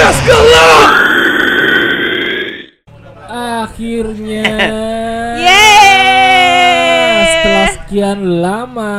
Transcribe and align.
Podcast 0.00 0.24
gelap. 0.24 0.88
Akhirnya. 3.28 4.48
Yeay! 5.44 7.20
Setelah 7.20 7.68
sekian 7.76 8.18
lama. 8.40 8.96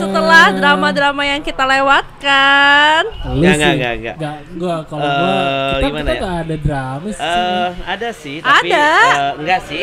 Setelah 0.00 0.44
drama-drama 0.50 1.28
yang 1.28 1.44
kita 1.44 1.60
lewatkan, 1.60 3.04
Lu 3.28 3.36
Nggak, 3.36 3.52
sih. 3.52 3.60
nggak, 3.60 3.74
nggak, 3.76 3.94
nggak. 4.00 4.16
Nggak, 4.16 4.36
gua 4.56 4.76
kalau 4.88 5.04
gua 5.04 5.28
Eh, 5.28 5.44
kita 5.76 5.84
gimana 5.84 6.08
kita 6.08 6.16
ya? 6.24 6.40
ada 6.40 6.54
drama 6.56 7.08
sih. 7.10 7.20
Eh, 7.20 7.68
ada 7.84 8.08
sih, 8.10 8.36
tapi 8.40 8.68
Ada. 8.70 8.88
eh, 8.88 9.32
enggak 9.36 9.60
sih. 9.68 9.82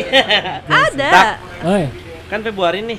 ada. 0.66 1.10
Tak. 1.14 1.34
Oi. 1.70 1.84
kan 2.26 2.40
Februari 2.42 2.80
nih. 2.82 2.98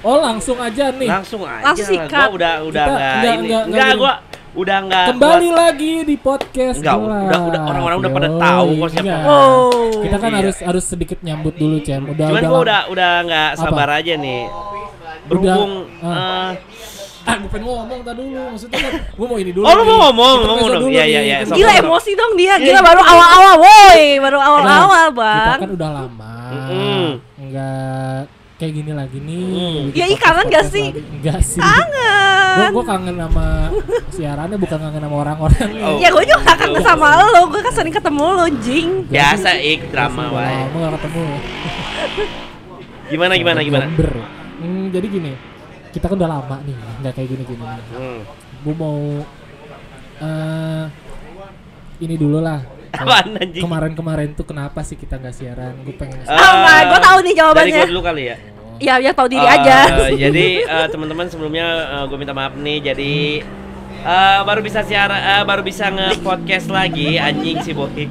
Oh 0.00 0.16
langsung 0.16 0.56
aja 0.56 0.88
nih. 0.90 1.12
Langsung 1.12 1.44
aja. 1.44 1.60
Langsung 1.62 1.92
sikat. 1.92 2.08
Gua 2.08 2.32
udah 2.32 2.54
udah 2.64 2.84
Kita 2.88 2.96
enggak 2.96 3.12
nggak- 3.12 3.36
ini. 3.36 3.44
nggak- 3.44 3.64
Enggak, 3.68 3.84
nggak 3.84 4.00
gua 4.00 4.14
udah 4.52 4.76
enggak 4.80 5.06
Kembali 5.08 5.46
kuat. 5.46 5.58
lagi 5.60 5.94
di 6.02 6.16
podcast. 6.16 6.76
Enggak, 6.76 6.96
gelap. 6.96 7.22
udah- 7.22 7.42
udah- 7.44 7.62
orang-orang 7.64 7.98
udah 7.98 8.10
pada 8.10 8.28
tahu 8.32 8.68
kok 8.76 8.88
siapa. 8.88 9.04
enggak. 9.04 9.20
Oh. 9.24 9.70
Kita 10.00 10.16
kan 10.16 10.28
Iya. 10.28 10.38
harus 10.38 10.56
harus 10.60 10.84
sedikit 10.84 11.18
nyambut 11.20 11.54
dulu, 11.54 11.76
Cem. 11.80 12.02
Udah 12.04 12.26
Cuman 12.26 12.40
udah 12.40 12.50
gua 12.50 12.60
udah 12.60 12.80
udah 12.88 13.10
enggak 13.22 13.50
sabar 13.56 13.88
aja 13.92 14.14
nih. 14.16 14.42
Berhubung 15.22 15.70
ah. 16.00 16.50
eh, 16.50 16.52
Ah, 17.20 17.36
gue 17.36 17.46
pengen 17.46 17.68
ngomong 17.68 18.00
tadi 18.00 18.22
dulu. 18.24 18.42
Maksudnya 18.50 18.78
kan 18.80 18.92
gue 18.96 19.26
mau 19.28 19.38
ini 19.38 19.52
dulu. 19.52 19.62
Oh, 19.62 19.72
lu 19.72 19.82
mau 19.84 19.98
ngomong, 20.02 20.34
Kita 20.34 20.48
ngomong 20.48 20.66
dong. 20.66 20.80
dulu 20.80 20.90
Iya, 20.90 21.04
nih. 21.04 21.06
iya, 21.06 21.20
iya. 21.20 21.36
Kita 21.36 21.46
Sok, 21.46 21.56
Gila 21.60 21.72
emosi 21.78 22.10
dong 22.16 22.32
dia. 22.32 22.46
Iya, 22.48 22.56
Gila 22.58 22.72
iya. 22.72 22.82
baru 22.82 23.00
awal-awal, 23.04 23.54
woi. 23.60 24.00
Baru 24.18 24.38
awal-awal, 24.40 25.06
Kita 25.06 25.20
Bang. 25.20 25.58
kan 25.60 25.70
udah 25.70 25.90
lama. 25.92 26.32
Enggak 27.36 28.20
kayak 28.60 28.76
gini 28.76 28.92
lagi 28.92 29.16
nih. 29.24 29.40
Mm. 29.40 29.80
bikin 29.88 30.00
Ya, 30.04 30.06
ih, 30.12 30.18
kangen 30.20 30.46
gak 30.52 30.66
sih? 30.68 30.92
Enggak 30.92 31.40
sih. 31.40 31.64
Kangen. 31.64 32.52
Gue 32.60 32.66
gue 32.76 32.84
kangen 32.84 33.16
sama 33.16 33.46
siarannya 34.12 34.58
bukan 34.60 34.78
kangen 34.84 35.00
sama 35.00 35.16
orang-orang. 35.16 35.70
Oh. 35.80 35.96
Ya 35.96 36.12
gue 36.12 36.24
juga 36.28 36.52
kangen 36.52 36.84
sama 36.84 37.08
lo, 37.24 37.48
gue 37.48 37.60
kan 37.64 37.72
sering 37.72 37.94
ketemu 37.96 38.26
lo, 38.36 38.46
jing. 38.60 38.88
biasa 39.08 39.56
ik 39.56 39.88
drama 39.88 40.28
wae. 40.28 40.68
Lama 40.68 40.76
gak 40.76 40.92
ketemu. 41.00 41.24
Gimana 43.08 43.32
gimana 43.40 43.60
gimana? 43.64 43.84
Gamber. 43.88 44.12
Hmm, 44.60 44.84
jadi 44.92 45.06
gini. 45.08 45.32
Kita 45.90 46.06
kan 46.06 46.14
udah 46.20 46.30
lama 46.30 46.56
nih, 46.62 46.76
nggak 47.02 47.12
kayak 47.16 47.28
gini-gini. 47.34 47.64
Hmm. 47.96 48.20
Gue 48.62 48.74
mau 48.76 49.00
eh 50.20 50.84
ini 52.04 52.14
dulu 52.20 52.44
lah. 52.44 52.60
Apaan, 52.92 53.36
anjing? 53.36 53.62
Kemarin-kemarin 53.62 54.34
tuh 54.34 54.42
kenapa 54.42 54.82
sih 54.82 54.94
kita 54.94 55.16
nggak 55.16 55.32
siaran? 55.32 55.72
Gue 55.82 55.94
pengen. 55.94 56.18
Eh, 56.18 56.28
Oh 56.28 56.54
my, 56.58 56.80
gua 56.86 57.00
tahu 57.00 57.18
nih 57.22 57.34
jawabannya. 57.34 57.70
Dari 57.70 57.80
gua 57.80 57.90
dulu 57.90 58.02
kali 58.02 58.22
ya. 58.24 58.36
Ya, 58.80 58.94
ya 58.96 59.12
tahu 59.12 59.28
diri 59.28 59.44
Eh, 59.44 59.54
aja. 59.54 59.78
jadi 60.28 60.46
eh, 60.62 60.86
teman-teman 60.88 61.26
sebelumnya 61.28 61.66
gue 62.06 62.16
minta 62.16 62.32
maaf 62.32 62.54
nih. 62.54 62.78
Jadi 62.82 63.44
eh, 64.00 64.40
baru 64.42 64.60
bisa 64.60 64.80
siar, 64.82 65.10
eh, 65.10 65.42
baru 65.44 65.60
bisa 65.60 65.86
nge-podcast 65.86 66.66
lagi 66.66 67.14
anjing 67.14 67.60
si 67.60 67.70
boy. 67.70 68.08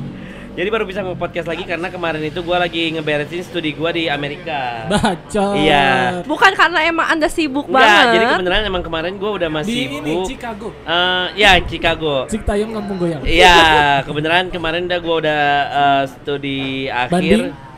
Jadi 0.59 0.75
baru 0.75 0.83
bisa 0.83 0.99
nge-podcast 0.99 1.47
lagi 1.47 1.63
karena 1.63 1.87
kemarin 1.87 2.19
itu 2.19 2.43
gue 2.43 2.57
lagi 2.59 2.91
ngeberesin 2.91 3.47
studi 3.47 3.71
gue 3.71 3.89
di 3.95 4.03
Amerika. 4.11 4.91
Baca. 4.91 5.55
Iya. 5.55 6.19
Bukan 6.27 6.51
karena 6.51 6.83
emang 6.83 7.07
anda 7.07 7.31
sibuk 7.31 7.71
Enggak, 7.71 7.79
banget. 7.79 8.07
jadi 8.11 8.25
kebenaran 8.35 8.61
emang 8.67 8.83
kemarin 8.83 9.15
gue 9.15 9.31
udah 9.39 9.47
Di 9.47 9.55
masih 9.55 9.79
ini 9.87 9.95
sibuk. 10.03 10.27
Chicago. 10.27 10.67
Eh, 10.83 11.25
ya 11.39 11.51
Chicago. 11.63 12.27
Cik 12.27 12.43
Tayong 12.43 12.75
kampung 12.75 12.99
goyang. 12.99 13.23
Iya, 13.23 13.55
kebenaran 14.03 14.51
kemarin 14.51 14.91
udah 14.91 14.99
gue 14.99 15.15
udah 15.23 15.41
eh, 15.71 16.03
studi 16.11 16.91
akhir. 16.91 17.07
Banding? 17.07 17.68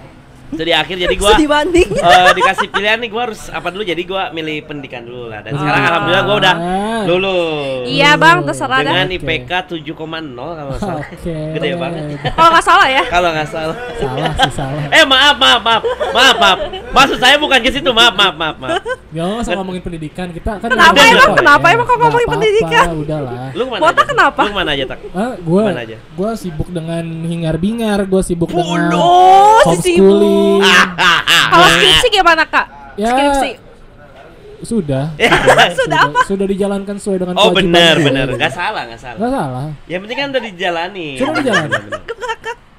Studi 0.52 0.72
akhir 0.72 0.96
jadi 1.00 1.16
banding. 1.48 1.90
eh, 1.90 2.32
dikasih 2.34 2.68
pilihan 2.68 2.98
nih 2.98 3.10
gue 3.10 3.22
harus 3.22 3.42
apa 3.48 3.68
dulu 3.68 3.84
jadi 3.84 4.02
gue 4.02 4.22
milih 4.32 4.58
pendidikan 4.64 5.02
dulu 5.02 5.26
lah 5.26 5.40
dan 5.40 5.54
sekarang 5.54 5.80
Ah. 5.80 5.88
alhamdulillah 5.90 6.24
gue 6.24 6.38
udah 6.38 6.56
lulus 7.06 7.84
Iya 7.88 8.12
bang, 8.14 8.38
terserah 8.44 8.80
dah. 8.80 8.86
dengan 8.86 9.08
Oke. 9.08 9.16
IPK 9.18 9.52
7,0 9.64 9.96
kalau 10.36 10.70
nggak 10.70 10.82
salah 10.82 11.04
Oke. 11.04 11.36
gede 11.56 11.70
banget 11.74 12.02
Kalau 12.30 12.50
nggak 12.52 12.66
salah 12.66 12.88
ya. 12.88 13.04
kalau 13.06 13.30
nggak 13.32 13.50
salah 13.50 13.76
Salah 13.98 14.34
sih 14.38 14.52
salah. 14.54 14.84
eh 14.90 15.04
maaf 15.04 15.36
maaf 15.36 15.62
maaf 15.62 15.82
maaf 16.12 16.36
maaf 16.38 16.58
maksud 16.92 17.18
saya 17.18 17.36
bukan 17.36 17.60
ke 17.60 17.70
situ 17.70 17.90
maaf 17.90 18.14
maaf 18.14 18.36
maaf 18.36 18.56
maaf 18.58 18.84
Ya 19.12 19.24
nggak 19.24 19.44
usah 19.44 19.56
ngomongin 19.58 19.82
pendidikan 19.82 20.28
kita 20.30 20.56
kan. 20.58 20.68
Kenapa 20.68 21.00
emang? 21.02 21.32
Kenapa 21.34 21.66
Ya, 21.66 21.74
emang 21.74 21.86
kok 21.86 21.98
ngomongin 21.98 22.28
pendidikan? 22.30 22.86
Udahlah. 22.94 23.52
lu 23.52 23.62
ke 23.62 23.70
mana 23.70 23.82
Botak 23.82 23.96
aja? 23.98 24.10
kenapa? 24.10 24.40
lu 24.40 24.48
ke 24.48 24.56
mana 24.56 24.72
aja 24.72 24.86
tak 24.86 25.00
Ah, 25.12 25.34
gue 25.36 25.62
Mana 25.62 25.82
aja? 25.82 25.98
gue 26.00 26.30
sibuk 26.34 26.70
dengan 26.70 27.04
hingar 27.22 27.56
bingar, 27.58 28.00
gue 28.04 28.22
sibuk 28.22 28.48
dengan 28.50 28.88
Oh, 28.94 29.60
homeschooling. 29.66 30.41
Kalau 31.48 31.68
skripsi 31.70 32.08
gimana 32.10 32.44
kak? 32.46 32.66
Ya. 32.96 33.10
Skripsi. 33.10 33.50
Sudah. 34.62 35.10
Sudah 35.80 36.00
apa? 36.06 36.22
Sudah 36.24 36.46
dijalankan 36.46 36.96
sesuai 36.96 37.18
dengan 37.20 37.34
oh 37.36 37.50
benar 37.50 37.98
benar 37.98 38.30
nggak 38.30 38.52
salah 38.52 38.86
nggak 38.86 39.00
salah 39.00 39.18
Nggak 39.18 39.32
salah. 39.34 39.64
yang 39.86 40.00
penting 40.00 40.18
kan 40.18 40.28
udah 40.30 40.44
dijalani 40.44 41.08
Sudah 41.18 41.34
dijalani. 41.36 41.74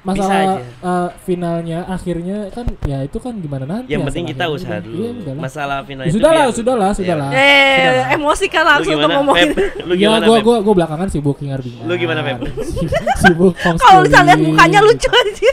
Masalah 0.03 0.59
eh, 0.59 1.09
finalnya 1.23 1.87
akhirnya 1.87 2.51
kan 2.51 2.67
ya 2.83 3.03
itu 3.03 3.15
kan 3.17 3.31
gimana 3.37 3.63
nanti. 3.63 3.87
yang 3.89 4.03
ya, 4.03 4.07
penting 4.09 4.23
masalah 4.23 4.31
kita 4.31 4.43
akhirnya. 4.45 4.59
usaha 4.59 4.75
Iya, 4.75 4.83
dulu 4.83 5.03
udahlah. 5.13 5.39
masalah 5.39 5.77
final 5.81 6.03
Ya, 6.03 6.07
itu 6.07 6.15
sudahlah, 6.15 6.35
biar- 6.41 6.55
sudahlah, 6.55 6.89
Ya. 6.89 6.97
sudahlah. 6.99 7.29
Eh, 7.33 7.83
emosi 8.13 8.45
kan 8.45 8.61
lu 8.61 8.69
langsung 8.69 8.95
tuh 8.97 9.09
ngomongin. 9.09 9.49
Lu 9.81 9.93
Ya, 9.93 9.99
gimana 10.01 10.23
gua 10.25 10.35
Pep? 10.35 10.43
gua 10.43 10.57
gua 10.59 10.73
belakangan 10.75 11.07
sibuk 11.07 11.37
hingar 11.39 11.59
bingar. 11.59 11.83
Lu 11.83 11.93
gimana, 11.95 12.19
Pep? 12.21 12.35
sibuk 13.23 13.53
Kalau 13.55 13.99
lihat 14.03 14.39
mukanya 14.41 14.79
lucu 14.79 15.07
aja. 15.09 15.51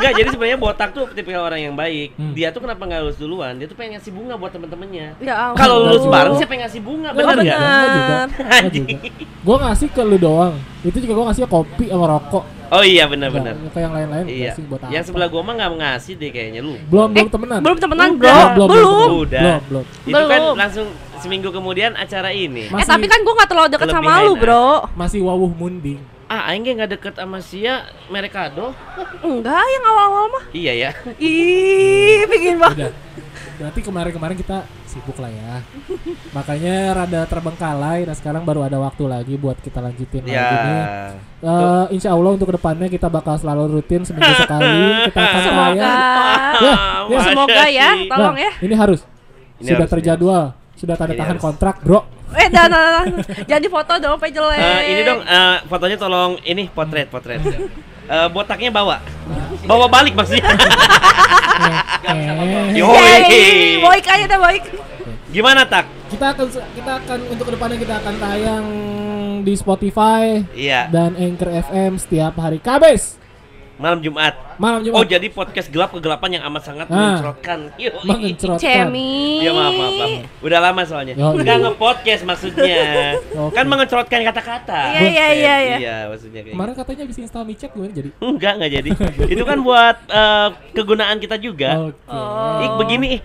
Enggak, 0.00 0.12
jadi 0.16 0.28
sebenarnya 0.30 0.58
botak 0.58 0.88
tuh 0.90 1.04
tipikal 1.12 1.44
orang 1.44 1.60
yang 1.60 1.74
baik. 1.74 2.16
Hmm. 2.16 2.32
Dia 2.32 2.48
tuh 2.48 2.60
kenapa 2.60 2.82
nggak 2.82 3.00
lulus 3.02 3.18
duluan? 3.18 3.52
Dia 3.54 3.68
tuh 3.68 3.76
pengen 3.76 4.00
ngasih 4.00 4.10
bunga 4.10 4.34
buat 4.34 4.50
temen-temennya. 4.50 5.06
Ya. 5.20 5.52
Kalau 5.52 5.76
lulus 5.84 6.04
bareng 6.04 6.34
siapa 6.34 6.52
yang 6.52 6.62
ngasih 6.64 6.80
bunga? 6.80 7.08
Nggak, 7.10 7.20
Bener 7.22 7.36
nggak, 7.36 7.44
nggak? 7.46 7.60
nggak 7.60 7.90
juga. 7.90 8.16
Bener. 8.16 8.26
Nggak 8.40 8.72
juga. 8.72 8.96
Gua 9.40 9.56
ngasih 9.62 9.88
ke 9.90 10.02
lu 10.02 10.16
doang. 10.16 10.54
Itu 10.80 10.98
juga 10.98 11.12
gua 11.12 11.24
ngasih 11.28 11.42
kopi 11.44 11.84
sama 11.86 12.06
rokok. 12.08 12.44
Oh 12.70 12.80
iya 12.80 13.04
benar-benar. 13.04 13.58
Ke 13.68 13.82
yang 13.82 13.90
lain-lain 13.90 14.24
Iya. 14.24 14.34
nggak 14.40 14.52
sih 14.54 14.64
buat 14.64 14.80
apa. 14.80 14.90
Yang 14.90 15.04
sebelah 15.10 15.28
gua 15.28 15.42
mah 15.42 15.54
nggak 15.54 15.70
ngasih 15.76 16.12
deh 16.16 16.30
kayaknya 16.30 16.60
lu. 16.62 16.74
belum 16.86 17.08
belum 17.10 17.26
Eh, 17.26 17.32
temenan. 17.32 17.58
Belum 17.60 17.78
temenan, 17.78 18.08
bro. 18.14 18.30
Belum, 18.30 18.46
belum, 18.48 18.68
Belum. 18.70 19.08
Udah. 19.20 19.40
Belum, 19.42 19.60
belum. 19.66 19.84
Itu 20.06 20.22
kan 20.24 20.40
Belum. 20.40 20.54
langsung 20.56 20.86
seminggu 21.18 21.48
kemudian 21.50 21.92
acara 21.94 22.30
ini. 22.30 22.70
Mas- 22.70 22.80
Eh 22.80 22.88
tapi 22.88 23.04
kan 23.04 23.20
gue 23.20 23.34
gak 23.34 23.50
terlalu 23.50 23.68
deket 23.70 23.88
Lebih 23.88 24.00
sama 24.00 24.24
lu 24.24 24.32
bro 24.34 24.88
Masih 24.94 25.20
wawuh 25.20 25.50
munding. 25.50 26.00
Ah, 26.30 26.46
aing 26.46 26.62
ge 26.62 26.78
nggak 26.78 26.94
deket 26.94 27.14
sama 27.18 27.42
sia 27.42 27.90
Merekado. 28.06 28.70
Enggak 29.18 29.66
yang 29.66 29.82
awal-awal 29.82 30.30
mah 30.30 30.44
Iya 30.54 30.72
ya. 30.78 30.90
Ih 31.18 32.22
pingin 32.30 32.54
banget 32.54 32.86
Udah. 32.86 32.92
Berarti 33.58 33.80
kemarin-kemarin 33.82 34.36
kita 34.38 34.62
sibuk 34.86 35.18
lah 35.18 35.28
ya. 35.28 35.58
Makanya 36.30 36.94
rada 36.94 37.26
terbengkalai. 37.26 38.06
Nah 38.06 38.14
sekarang 38.14 38.46
baru 38.46 38.62
ada 38.62 38.78
waktu 38.78 39.04
lagi 39.04 39.34
buat 39.36 39.58
kita 39.58 39.82
lanjutin 39.82 40.22
Ya. 40.22 40.38
lagi 40.40 40.56
nih. 40.56 40.82
Eh, 41.40 41.84
insya 41.98 42.14
Allah 42.14 42.30
untuk 42.30 42.46
ke 42.46 42.54
depannya 42.56 42.86
kita 42.86 43.10
bakal 43.10 43.34
selalu 43.34 43.82
rutin 43.82 44.06
seminggu 44.06 44.30
sekali 44.38 45.10
kita 45.10 45.18
akan 45.18 45.40
Semoga 45.42 45.66
tayang. 45.66 45.96
Ya, 46.60 46.74
ya. 47.10 47.20
Semoga 47.26 47.64
ya, 47.66 47.88
tolong 48.06 48.36
Nah, 48.38 48.44
ya 48.46 48.52
Ini 48.62 48.74
harus. 48.78 49.00
Ini 49.60 49.66
sudah 49.66 49.84
harus, 49.84 49.92
terjadwal, 49.92 50.44
sudah 50.80 50.96
tanda 50.96 51.12
tangan 51.12 51.36
kontrak, 51.36 51.76
bro. 51.84 52.00
Eh 52.32 52.48
dan. 52.48 52.72
Jangan 53.44 53.68
foto 53.68 53.92
dong, 53.98 54.16
pe 54.16 54.32
jelek 54.32 54.56
Eh, 54.56 54.80
ini 54.88 55.00
dong 55.02 55.20
eh, 55.20 55.56
fotonya 55.66 55.96
tolong 55.98 56.40
ini 56.42 56.64
potret 56.66 57.06
potret. 57.06 57.42
Eh, 58.08 58.28
botaknya 58.32 58.72
bawa. 58.72 58.96
Bawa 59.62 59.86
balik 59.86 60.16
maksudnya. 60.16 60.42
Yo. 62.72 62.88
Baik 63.82 64.06
aja 64.08 64.24
deh, 64.24 64.40
baik 64.40 64.64
Gimana 65.30 65.62
tak? 65.62 65.84
kita 66.10 66.34
akan 66.34 66.46
kita 66.50 66.92
akan 66.98 67.18
untuk 67.30 67.44
ke 67.46 67.52
depannya 67.54 67.78
kita 67.78 67.94
akan 68.02 68.14
tayang 68.18 68.66
di 69.46 69.54
Spotify 69.54 70.42
Iya. 70.50 70.90
dan 70.90 71.14
Anchor 71.14 71.54
FM 71.54 72.02
setiap 72.02 72.34
hari 72.34 72.58
Kamis 72.58 73.14
Malam 73.80 73.98
Jumat. 73.98 74.34
malam 74.60 74.84
Oh 74.84 75.00
Jumat. 75.00 75.08
jadi 75.08 75.26
podcast 75.32 75.72
gelap 75.72 75.88
kegelapan 75.90 76.36
yang 76.36 76.44
amat 76.52 76.62
sangat 76.62 76.86
Ah. 76.86 77.16
mencerotkan. 77.16 77.72
Cemi 78.60 79.40
Iya 79.40 79.50
maaf, 79.50 79.72
maaf, 79.72 79.92
maaf. 79.96 80.10
Udah 80.44 80.58
lama 80.60 80.82
soalnya. 80.84 81.14
Enggak 81.16 81.56
iya. 81.56 81.64
nge-podcast 81.64 82.22
maksudnya. 82.28 82.80
Oke. 83.40 83.56
Kan 83.56 83.64
mengecerotkan 83.64 84.20
kata-kata. 84.22 84.80
Iya, 84.94 85.00
iya, 85.00 85.26
iya, 85.32 85.54
iya. 85.56 85.76
Iya, 85.80 85.96
maksudnya 86.12 86.40
kayak 86.44 86.54
Kemarin 86.54 86.74
katanya 86.76 87.04
bisa 87.08 87.20
install 87.24 87.44
micet 87.48 87.70
gimana 87.72 87.88
jadi? 87.90 88.08
gitu. 88.12 88.20
Enggak, 88.20 88.52
enggak 88.54 88.72
jadi. 88.76 88.90
Itu 89.32 89.42
kan 89.48 89.58
buat 89.64 89.96
eh, 90.06 90.48
kegunaan 90.76 91.16
kita 91.16 91.36
juga. 91.40 91.70
Oke. 91.88 91.96
Oh. 92.06 92.60
Ik 92.60 92.72
begini 92.76 93.06
ik. 93.16 93.22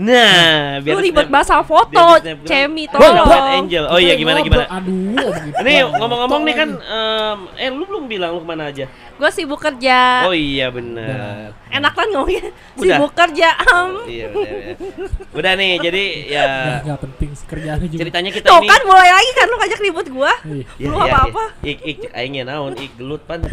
Nah, 0.00 0.80
biar 0.80 0.94
Lu 0.96 1.00
ribet 1.00 1.28
bahasa 1.28 1.60
foto. 1.60 2.16
Cemi 2.44 2.88
tolong 2.88 3.28
Angel. 3.60 3.84
Oh 3.90 4.00
iya 4.00 4.16
gimana 4.16 4.40
gimana? 4.40 4.64
Aduh, 4.70 5.28
gitu. 5.44 5.60
Ini 5.60 5.74
ngomong-ngomong 5.86 6.42
nih 6.48 6.54
kan 6.56 6.68
em, 6.72 7.38
eh 7.56 7.68
lu 7.68 7.84
belum 7.84 8.04
bilang 8.08 8.36
lu 8.36 8.40
ke 8.40 8.48
mana 8.48 8.72
aja? 8.72 8.88
Gue 9.20 9.28
sibuk 9.28 9.60
kerja 9.60 10.24
Oh 10.24 10.32
iya 10.32 10.72
benar. 10.72 11.52
Enak 11.68 11.92
kan 11.92 12.08
ngomongnya 12.08 12.48
Udah. 12.80 12.96
Sibuk 12.96 13.12
kerja 13.12 13.48
am. 13.52 14.08
Iya, 14.08 14.26
benar, 14.32 14.52
benar. 14.80 15.08
Udah 15.36 15.52
nih, 15.54 15.72
jadi 15.76 16.04
ya 16.24 16.42
Nggak, 16.42 16.80
nggak 16.88 16.98
penting 17.04 17.30
kerjaannya 17.44 17.88
juga. 17.92 18.00
Ceritanya 18.00 18.30
kita 18.32 18.46
Tuh 18.48 18.58
ini 18.64 18.68
kan 18.72 18.82
mulai 18.88 19.10
lagi 19.12 19.30
kan 19.36 19.46
lu 19.46 19.56
ngajak 19.60 19.80
ribut 19.84 20.06
gua. 20.08 20.32
Iya. 20.48 20.64
Belum 20.88 21.00
apa-apa. 21.04 21.44
Ik 21.60 21.78
ik 21.84 21.98
aingnya 22.10 22.42
naon 22.48 22.72
ik 22.80 22.96
gelut 22.96 23.20
pan. 23.28 23.44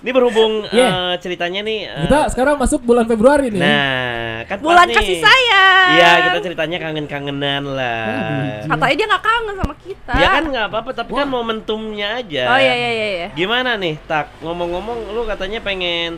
Ini 0.00 0.10
berhubung 0.10 0.64
Iya. 0.72 0.88
eh, 0.88 1.14
ceritanya 1.20 1.60
nih 1.60 1.78
eh, 1.86 2.02
Kita 2.08 2.32
sekarang 2.32 2.56
masuk 2.56 2.80
bulan 2.80 3.04
Februari 3.04 3.52
nih. 3.52 3.60
Nah, 3.60 4.48
kan 4.48 4.56
Bulan 4.64 4.88
kasih 4.88 5.20
sayang. 5.20 5.61
Iya, 5.92 6.10
kita 6.30 6.38
ceritanya 6.40 6.78
kangen-kangenan 6.80 7.62
lah. 7.74 8.04
Aduh, 8.08 8.70
Katanya 8.72 8.94
dia 8.96 9.06
nggak 9.12 9.24
kangen 9.24 9.54
sama 9.60 9.74
kita. 9.76 10.12
Ya 10.16 10.26
kan 10.30 10.44
nggak 10.48 10.66
apa-apa, 10.72 10.90
tapi 10.96 11.10
kan 11.12 11.28
momentumnya 11.28 12.08
aja. 12.22 12.42
Oh 12.54 12.58
iya 12.58 12.74
iya 12.74 12.90
iya 12.90 13.08
iya. 13.08 13.28
Gimana 13.36 13.76
nih, 13.76 14.00
Tak? 14.08 14.40
Ngomong-ngomong, 14.40 15.12
lu 15.12 15.22
katanya 15.28 15.60
pengen 15.60 16.16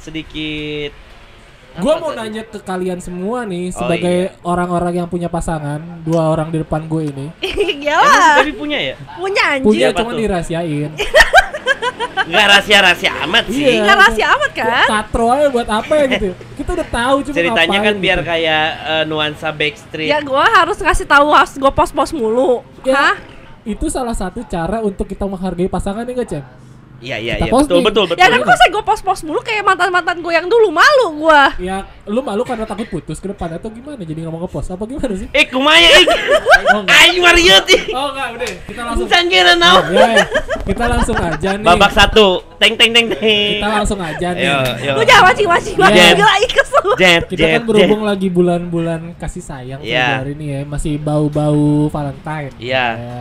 sedikit. 0.00 0.92
Gua 1.72 1.96
mau 1.96 2.12
tadi? 2.12 2.36
nanya 2.36 2.42
ke 2.44 2.60
kalian 2.60 3.00
semua 3.00 3.48
nih 3.48 3.72
Oh, 3.72 3.80
sebagai 3.80 4.36
orang-orang 4.44 4.92
yang 4.92 5.08
punya 5.08 5.32
pasangan, 5.32 5.80
dua 6.04 6.28
orang 6.28 6.52
di 6.52 6.60
depan 6.60 6.84
gue 6.84 7.02
ini. 7.08 7.26
Iya. 7.82 7.98
Baby 8.38 8.54
punya 8.54 8.78
ya? 8.78 8.94
Punya 9.18 9.42
anjing. 9.58 9.66
Punya 9.66 9.88
cuma 9.90 10.12
dirahasiain. 10.14 10.92
Nggak 12.22 12.46
rahasia-rahasia 12.54 13.10
amat 13.26 13.44
sih. 13.50 13.64
Iya. 13.66 13.82
Nggak 13.82 13.96
rahasia 13.98 14.26
amat 14.38 14.50
kan? 14.54 14.86
Katro 14.86 15.26
aja 15.34 15.48
buat 15.50 15.68
apa 15.68 15.92
ya 15.98 16.04
gitu. 16.16 16.28
Kita 16.54 16.70
udah 16.78 16.88
tahu 16.88 17.16
cuma 17.26 17.34
Ceritanya 17.34 17.78
kan 17.82 17.94
biar 17.98 18.18
gitu. 18.22 18.28
kayak 18.30 18.64
eh, 18.86 19.04
nuansa 19.10 19.48
Backstreet. 19.50 20.10
Ya 20.10 20.18
gua 20.22 20.46
harus 20.46 20.78
ngasih 20.78 21.06
tahu 21.06 21.28
harus 21.34 21.52
gua 21.58 21.72
pos-pos 21.74 22.14
mulu. 22.14 22.62
Ya, 22.86 22.94
Hah? 22.94 23.14
Itu 23.62 23.86
salah 23.86 24.14
satu 24.14 24.42
cara 24.46 24.82
untuk 24.82 25.06
kita 25.06 25.22
menghargai 25.26 25.70
pasangan 25.70 26.02
nih, 26.02 26.26
Cem? 26.26 26.42
Iya, 27.02 27.16
iya, 27.18 27.34
iya. 27.42 27.50
Betul, 27.50 27.82
betul, 27.82 28.04
betul. 28.06 28.22
Ya 28.22 28.30
kan 28.30 28.40
kok 28.40 28.54
saya 28.54 28.70
gua 28.70 28.84
pos-pos 28.86 29.20
mulu 29.26 29.42
kayak 29.42 29.66
mantan-mantan 29.66 30.22
gua 30.22 30.32
yang 30.32 30.46
dulu 30.46 30.70
malu 30.70 31.06
gua. 31.18 31.50
Ya, 31.58 31.82
lu 32.06 32.22
malu 32.22 32.46
karena 32.46 32.62
takut 32.62 32.86
putus 32.86 33.18
ke 33.18 33.26
depan 33.26 33.58
atau 33.58 33.68
gimana? 33.68 33.98
Jadi 33.98 34.22
nggak 34.22 34.30
mau 34.30 34.46
ngepost 34.46 34.70
apa 34.70 34.86
gimana 34.86 35.14
sih? 35.18 35.26
Eh, 35.34 35.50
kumanya 35.50 35.90
enggak. 35.98 36.86
Aing 36.86 37.18
Mariot 37.18 37.66
ih. 37.68 37.82
Oh 37.90 38.14
enggak, 38.14 38.28
udah. 38.38 38.50
Kita 38.64 38.80
langsung 38.86 39.06
Canggih 39.10 39.40
naon. 39.52 39.84
Ya, 39.90 40.06
ya. 40.14 40.26
kita 40.62 40.84
langsung 40.86 41.16
aja 41.18 41.50
nih. 41.58 41.66
Babak 41.66 41.92
satu. 41.92 42.26
Teng 42.62 42.74
teng 42.78 42.90
teng 42.94 43.06
teng. 43.10 43.18
Kita 43.58 43.66
langsung 43.66 43.98
aja 43.98 44.28
nih. 44.30 44.46
Ayo, 44.46 44.56
ayo. 44.78 44.92
Lu 44.94 45.02
jangan 45.02 45.24
mancing-mancing 45.26 45.74
Iya. 45.74 45.82
banget 45.82 46.14
gila 46.14 46.34
ih 46.38 46.50
kesel. 46.54 46.86
Jet, 46.94 47.22
Kita 47.26 47.40
jet, 47.42 47.52
kan 47.58 47.62
berhubung 47.66 48.02
lagi 48.06 48.28
bulan-bulan 48.30 49.00
kasih 49.18 49.42
sayang 49.42 49.80
Iya. 49.82 50.22
Februari 50.22 50.32
ini 50.38 50.46
ya, 50.46 50.60
masih 50.62 50.94
bau-bau 51.02 51.90
Valentine. 51.90 52.54
Iya. 52.62 52.86
Ya. 52.94 53.18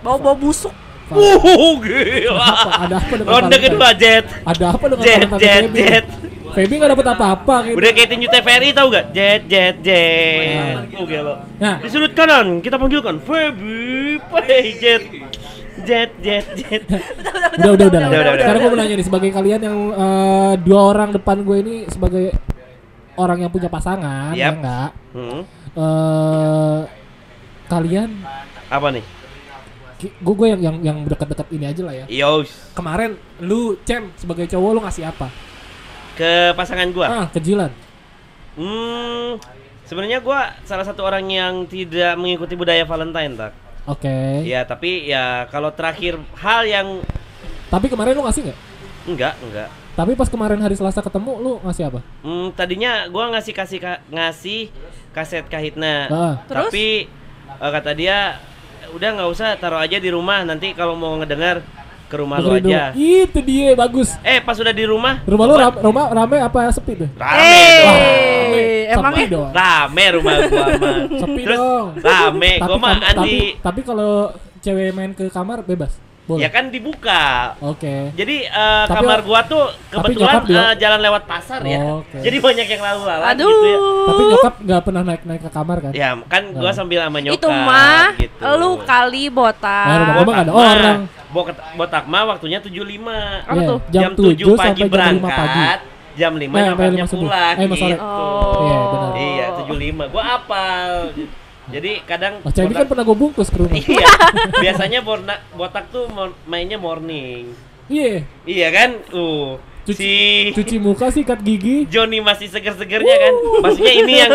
Bau-bau 0.00 0.32
busuk. 0.32 0.72
Val- 1.14 1.40
Uh, 1.40 1.74
gila. 1.78 2.50
Ada 2.82 2.94
apa 2.98 3.14
dengan 3.14 3.30
Ronde 3.30 3.56
kedua 3.56 3.88
Jet. 3.94 4.24
Ada 4.42 4.64
apa 4.68 4.84
dengan 4.84 5.04
Jet, 5.04 5.20
jet, 5.34 5.62
Feby? 5.64 5.78
jet. 5.78 6.06
Feby 6.54 6.74
nggak 6.76 6.90
dapat 6.92 7.06
apa-apa 7.08 7.54
gitu. 7.64 7.76
Udah 7.76 7.90
kayak 7.90 8.08
tinju 8.08 8.26
TVRI 8.28 8.68
tau 8.70 8.86
gak? 8.88 9.04
Jet, 9.10 9.42
jet, 9.46 9.76
jet. 9.80 10.86
Oh, 10.92 11.02
gila. 11.02 11.34
Nah. 11.56 11.76
Di 11.78 11.88
sudut 11.88 12.12
kanan 12.12 12.58
kita 12.58 12.74
panggilkan 12.74 13.18
Feby, 13.18 14.18
Hey, 14.44 14.74
jet. 14.76 15.02
Jet, 15.82 16.10
jet, 16.18 16.46
jet. 16.54 16.82
Udah, 17.56 17.70
udah, 17.72 17.86
udah. 17.88 18.00
Udah. 18.06 18.34
Sekarang 18.36 18.60
gue 18.60 18.70
mau 18.70 18.78
nanya 18.78 18.94
nih 18.94 19.04
sebagai 19.04 19.30
kalian 19.30 19.60
yang 19.60 19.78
eh, 19.90 20.52
dua 20.62 20.80
orang 20.88 21.10
depan 21.10 21.42
gue 21.42 21.56
ini 21.58 21.74
sebagai 21.88 22.30
orang 23.14 23.38
yang 23.40 23.50
punya 23.50 23.66
pasangan, 23.66 24.30
ya 24.32 24.48
Yap. 24.48 24.54
enggak? 24.56 24.90
Hmm. 25.10 25.40
Eh 25.74 26.78
kalian 27.64 28.10
Apa 28.66 28.90
nih? 28.90 29.02
Gue 30.00 30.34
gue 30.34 30.48
yang 30.50 30.60
yang 30.60 30.76
yang 30.82 30.98
dekat-dekat 31.06 31.46
ini 31.50 31.64
aja 31.64 31.82
lah 31.86 31.94
ya. 31.94 32.04
Yos. 32.10 32.50
Kemarin 32.74 33.14
lu 33.40 33.78
Cem 33.82 34.10
sebagai 34.14 34.44
cowok 34.46 34.70
lu 34.74 34.80
ngasih 34.82 35.06
apa? 35.06 35.28
Ke 36.14 36.54
pasangan 36.54 36.88
gua. 36.94 37.06
Ah, 37.10 37.26
kejilan. 37.30 37.70
Hmm. 38.54 39.38
Sebenarnya 39.84 40.22
gua 40.22 40.54
salah 40.64 40.86
satu 40.86 41.04
orang 41.04 41.26
yang 41.26 41.66
tidak 41.66 42.14
mengikuti 42.16 42.54
budaya 42.54 42.86
Valentine, 42.86 43.34
tak. 43.34 43.52
Oke. 43.84 44.46
Ya, 44.48 44.64
tapi 44.64 45.04
ya 45.04 45.44
kalau 45.52 45.68
terakhir 45.74 46.16
hal 46.40 46.64
yang 46.64 46.88
Tapi 47.68 47.90
kemarin 47.90 48.14
lu 48.14 48.22
ngasih 48.24 48.48
nggak? 48.48 48.58
enggak, 49.04 49.34
enggak. 49.42 49.68
Tapi 49.94 50.12
pas 50.16 50.30
kemarin 50.30 50.58
hari 50.58 50.74
Selasa 50.78 51.02
ketemu 51.02 51.32
lu 51.38 51.52
ngasih 51.66 51.84
apa? 51.92 52.00
Hmm, 52.22 52.48
tadinya 52.54 53.04
gua 53.10 53.28
ngasih 53.34 53.52
kasih 53.52 53.78
ka- 53.82 54.02
ngasih 54.08 54.70
kaset 55.12 55.44
kahitna. 55.50 56.08
Ah. 56.08 56.34
Terus? 56.46 56.70
Tapi 56.70 56.86
eh, 57.60 57.70
kata 57.74 57.90
dia 57.92 58.38
udah 58.94 59.08
nggak 59.12 59.28
usah 59.28 59.48
taruh 59.54 59.76
aja 59.76 59.96
di 59.96 60.08
rumah 60.08 60.42
nanti 60.42 60.70
kalau 60.70 60.94
mau 60.94 61.14
ngedengar 61.16 61.60
ke 62.04 62.14
rumah 62.14 62.36
lu 62.36 62.52
Dengerin 62.52 62.62
dulu. 62.62 62.70
aja. 62.70 62.84
Itu 62.94 63.38
dia 63.40 63.68
bagus. 63.74 64.08
Eh 64.20 64.38
pas 64.38 64.54
udah 64.54 64.70
di 64.70 64.84
rumah 64.84 65.24
Rumah 65.24 65.44
lu 65.44 65.52
coba- 65.52 65.62
ram, 65.64 65.74
rumah 65.82 66.04
rame 66.14 66.36
apa 66.38 66.58
sepi 66.70 66.92
tuh? 66.96 67.08
rame 67.12 67.42
dong. 67.74 67.98
Eh, 68.54 68.82
Sepi 68.86 68.94
emangnya 68.94 69.26
dong. 69.26 69.50
Rame 69.50 70.04
rumah 70.12 70.34
gua 70.44 70.64
mah. 70.78 70.96
Sepi 71.10 71.42
Terus 71.42 71.58
dong. 71.58 71.86
rame, 71.98 72.50
gua 72.60 72.76
mah 72.76 72.92
kam- 72.92 73.02
tapi, 73.02 73.18
anti 73.18 73.34
tapi 73.58 73.80
kalau 73.82 74.12
cewek 74.60 74.88
main 74.90 75.10
ke 75.10 75.26
kamar 75.28 75.60
bebas. 75.60 75.92
Boleh. 76.24 76.40
ya 76.40 76.48
kan 76.48 76.64
dibuka. 76.66 77.52
Oke. 77.60 78.08
Jadi 78.12 78.36
eh, 78.42 78.84
Tapi- 78.84 78.96
kamar 78.96 79.20
gua 79.20 79.40
tuh 79.44 79.60
tapi 79.86 80.16
kebetulan 80.16 80.40
eh, 80.46 80.72
jalan 80.78 81.00
lewat 81.02 81.22
pasar 81.24 81.60
ya. 81.60 81.80
Oke. 81.94 82.16
Jadi 82.18 82.36
banyak 82.38 82.66
yang 82.66 82.82
lalu 82.82 83.00
lalang 83.04 83.28
Aduh. 83.30 83.44
gitu 83.44 83.66
ya. 83.66 83.78
Tapi 84.04 84.22
nyokap 84.26 84.54
nggak 84.58 84.80
pernah 84.82 85.02
naik-naik 85.04 85.42
ke 85.42 85.50
kamar 85.50 85.76
kan? 85.78 85.92
Ya 85.92 86.08
kan 86.22 86.42
gua 86.50 86.64
Nah. 86.64 86.74
sambil 86.74 86.98
sama 86.98 87.18
nyokap 87.20 87.36
Itu 87.36 87.48
mah 87.50 88.06
gitu. 88.16 88.40
lu 88.56 88.70
kali 88.82 89.24
botak. 89.28 89.84
Nah, 89.84 89.96
rumah 89.98 90.12
gua 90.14 90.22
mah 90.22 90.32
nggak 90.32 90.40
ada 90.40 90.52
mah- 90.52 90.64
orang. 90.72 91.00
Botak, 91.26 91.56
botak 91.74 92.04
mah 92.06 92.22
waktunya 92.26 92.58
75. 92.58 93.12
Apa 93.42 93.52
Iya, 93.54 93.66
tuh? 93.66 93.78
Jam, 93.90 94.10
7 94.14 94.24
pagi 94.24 94.42
sampai 94.56 94.72
jam 94.72 94.86
5 94.86 94.94
berangkat, 94.94 95.34
pagi. 95.36 95.62
jam 96.14 96.32
5 96.32 96.54
Eh, 96.54 96.62
sampai 96.62 96.64
nyokapnya 96.64 96.94
lima 96.94 97.06
subuh. 97.06 97.22
pulang 97.26 97.54
Eh, 97.54 97.66
gitu. 97.66 97.96
Oh. 98.00 98.54
Iya, 98.56 98.78
benar. 98.86 99.10
Iya, 99.12 99.46
75. 99.52 100.04
Gua 100.08 100.22
apal. 100.32 100.88
Jadi 101.72 102.04
kadang 102.04 102.44
Cemi 102.52 102.76
kan 102.76 102.84
pernah 102.84 103.04
gue 103.08 103.16
bungkus 103.16 103.48
ke 103.48 103.56
rumah. 103.56 103.76
Iya, 103.76 104.08
biasanya 104.60 105.00
borna, 105.00 105.40
botak 105.56 105.88
tuh 105.88 106.08
mainnya 106.44 106.76
morning. 106.76 107.56
Iya. 107.88 108.24
Iya 108.44 108.68
kan? 108.68 108.90
Uh, 109.12 109.56
Cuci, 109.84 110.00
si 110.00 110.56
cuci 110.56 110.80
muka, 110.80 111.12
sikat 111.12 111.44
gigi. 111.44 111.84
Johnny 111.92 112.24
masih 112.24 112.48
seger-segernya 112.48 113.16
kan. 113.20 113.34
Maksudnya 113.68 113.94
ini 114.00 114.14
yang 114.16 114.32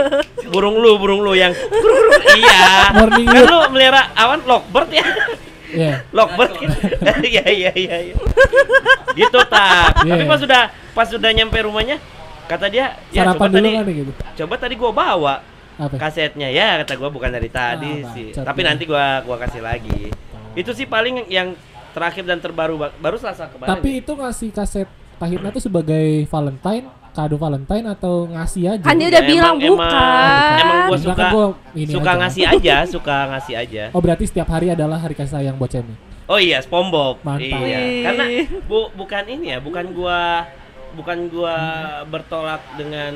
burung 0.54 0.78
lu, 0.78 0.94
burung 1.02 1.26
lu 1.26 1.34
yang 1.34 1.58
iya. 2.38 2.94
Morning 2.94 3.26
kan 3.26 3.44
lu 3.50 3.58
melihara 3.74 4.14
awan 4.14 4.46
lovebird 4.46 4.90
ya. 4.94 5.06
Iya. 5.74 5.94
Lovebird 6.14 6.54
kan. 6.54 6.70
Iya 7.34 7.44
iya 7.50 7.72
iya 7.74 7.96
iya. 8.14 8.16
Gitu 9.18 9.40
tak. 9.50 10.06
Iya. 10.06 10.14
Tapi 10.14 10.24
pas 10.30 10.38
sudah 10.38 10.62
pas 10.94 11.08
sudah 11.10 11.34
nyampe 11.34 11.58
rumahnya 11.66 11.98
kata 12.50 12.66
dia 12.66 12.98
ya 13.14 13.30
Sarapan 13.30 13.38
coba 13.38 13.58
tadi 13.62 13.70
kan 13.78 13.86
gitu. 13.94 14.12
coba 14.42 14.54
tadi 14.58 14.74
gua 14.74 14.90
bawa 14.90 15.36
Apa? 15.80 15.96
kasetnya 15.98 16.48
ya 16.48 16.78
kata 16.78 16.94
gua 16.94 17.08
bukan 17.08 17.32
dari 17.32 17.48
tadi 17.48 18.04
Ah, 18.04 18.12
sih. 18.12 18.36
Tapi 18.36 18.60
ya. 18.60 18.68
nanti 18.68 18.84
gua 18.84 19.24
gua 19.24 19.40
kasih 19.40 19.62
lagi. 19.62 20.12
Itu 20.52 20.72
sih 20.72 20.84
paling 20.84 21.26
yang 21.28 21.56
terakhir 21.90 22.22
dan 22.22 22.38
terbaru 22.38 22.76
ba- 22.78 22.94
baru 22.94 23.16
Selasa 23.16 23.48
kemarin. 23.48 23.72
Tapi 23.72 23.90
itu 23.98 24.12
ngasih 24.12 24.50
kaset 24.52 24.88
Pahitna 25.16 25.50
tuh 25.50 25.60
sebagai 25.62 26.24
Valentine, 26.26 26.84
kado 27.10 27.36
Valentine 27.36 27.86
atau 27.90 28.24
ngasih 28.26 28.64
aja? 28.70 28.82
Kan 28.82 28.96
dia 28.96 29.04
Ya, 29.04 29.10
udah 29.10 29.24
bilang 29.26 29.56
emang- 29.56 29.60
emang- 29.60 29.72
bukan. 29.74 30.56
Emang 30.58 30.78
gua 30.80 30.88
Enggak 30.90 31.00
suka 31.02 31.16
kan 31.18 31.30
gua 31.30 31.46
ini 31.74 31.92
suka 31.92 32.04
aja. 32.06 32.20
ngasih 32.20 32.44
aja, 32.54 32.76
suka 32.86 33.18
ngasih 33.30 33.56
aja. 33.58 33.84
Oh 33.90 34.00
berarti 34.00 34.24
setiap 34.26 34.48
hari 34.48 34.68
adalah 34.70 34.96
hari 34.98 35.14
kasih 35.14 35.34
sayang 35.34 35.56
buat 35.56 35.68
Cemi. 35.70 35.96
Oh 36.26 36.38
iya, 36.38 36.60
SpongeBob. 36.60 37.20
Mantap. 37.22 37.58
Iya. 37.58 37.80
Wih. 37.80 38.04
Karena 38.06 38.24
bu, 38.64 38.80
bukan 38.94 39.24
ini 39.28 39.46
ya, 39.50 39.60
bukan 39.60 39.86
gua 39.92 40.46
bukan 40.92 41.18
gua 41.28 41.56
bertolak 42.06 42.62
dengan 42.76 43.12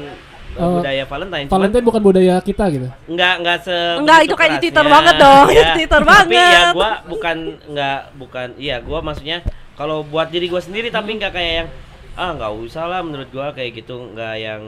uh, 0.56 0.78
budaya 0.78 1.04
Valentine. 1.04 1.46
Cuman 1.46 1.56
Valentine 1.60 1.86
bukan 1.86 2.02
budaya 2.02 2.36
kita 2.40 2.66
gitu. 2.70 2.88
Enggak 3.06 3.34
enggak 3.38 3.58
se 3.62 3.78
Enggak, 3.96 4.20
itu 4.22 4.36
kayak 4.36 4.52
di. 4.52 4.60
Twitter 4.64 4.86
banget 4.86 5.16
dong, 5.18 5.46
Iya. 5.48 5.56
di 5.56 5.72
Twitter 5.76 6.02
Tapi 6.24 6.34
ya 6.34 6.42
banget. 6.44 6.74
gua 6.74 6.90
bukan 7.06 7.38
enggak 7.68 8.00
bukan 8.16 8.48
iya 8.56 8.76
gua 8.80 9.00
maksudnya 9.00 9.38
kalau 9.74 10.02
buat 10.02 10.28
diri 10.28 10.46
gua 10.46 10.60
sendiri 10.60 10.88
tapi 10.88 11.16
enggak 11.16 11.32
kayak 11.32 11.54
yang 11.56 11.70
ah 12.14 12.30
nggak 12.32 12.54
usah 12.62 12.86
lah 12.86 13.02
menurut 13.02 13.26
gua 13.28 13.50
kayak 13.52 13.74
gitu 13.76 13.98
enggak 14.08 14.38
yang 14.38 14.62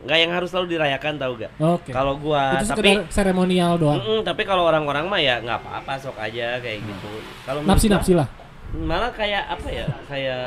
enggak 0.00 0.18
yang 0.18 0.30
harus 0.30 0.48
selalu 0.48 0.66
dirayakan 0.72 1.14
tau 1.16 1.34
gak 1.34 1.50
Oke. 1.58 1.90
kalau 1.90 2.14
gua 2.14 2.54
itu 2.54 2.66
tapi 2.68 3.02
seremonial 3.08 3.74
doang. 3.74 3.98
Mm-mm, 3.98 4.20
tapi 4.22 4.42
kalau 4.42 4.62
orang-orang 4.64 5.02
mah 5.04 5.18
ya 5.18 5.38
nggak 5.38 5.58
apa-apa 5.60 5.98
sok 5.98 6.14
aja 6.16 6.58
kayak 6.58 6.78
gitu 6.80 7.10
kalau 7.42 7.60
gua- 7.60 7.74
napsi 7.74 8.14
lah. 8.14 8.28
malah 8.76 9.10
kayak 9.10 9.46
apa 9.48 9.68
ya 9.68 9.86
kayak 10.06 10.46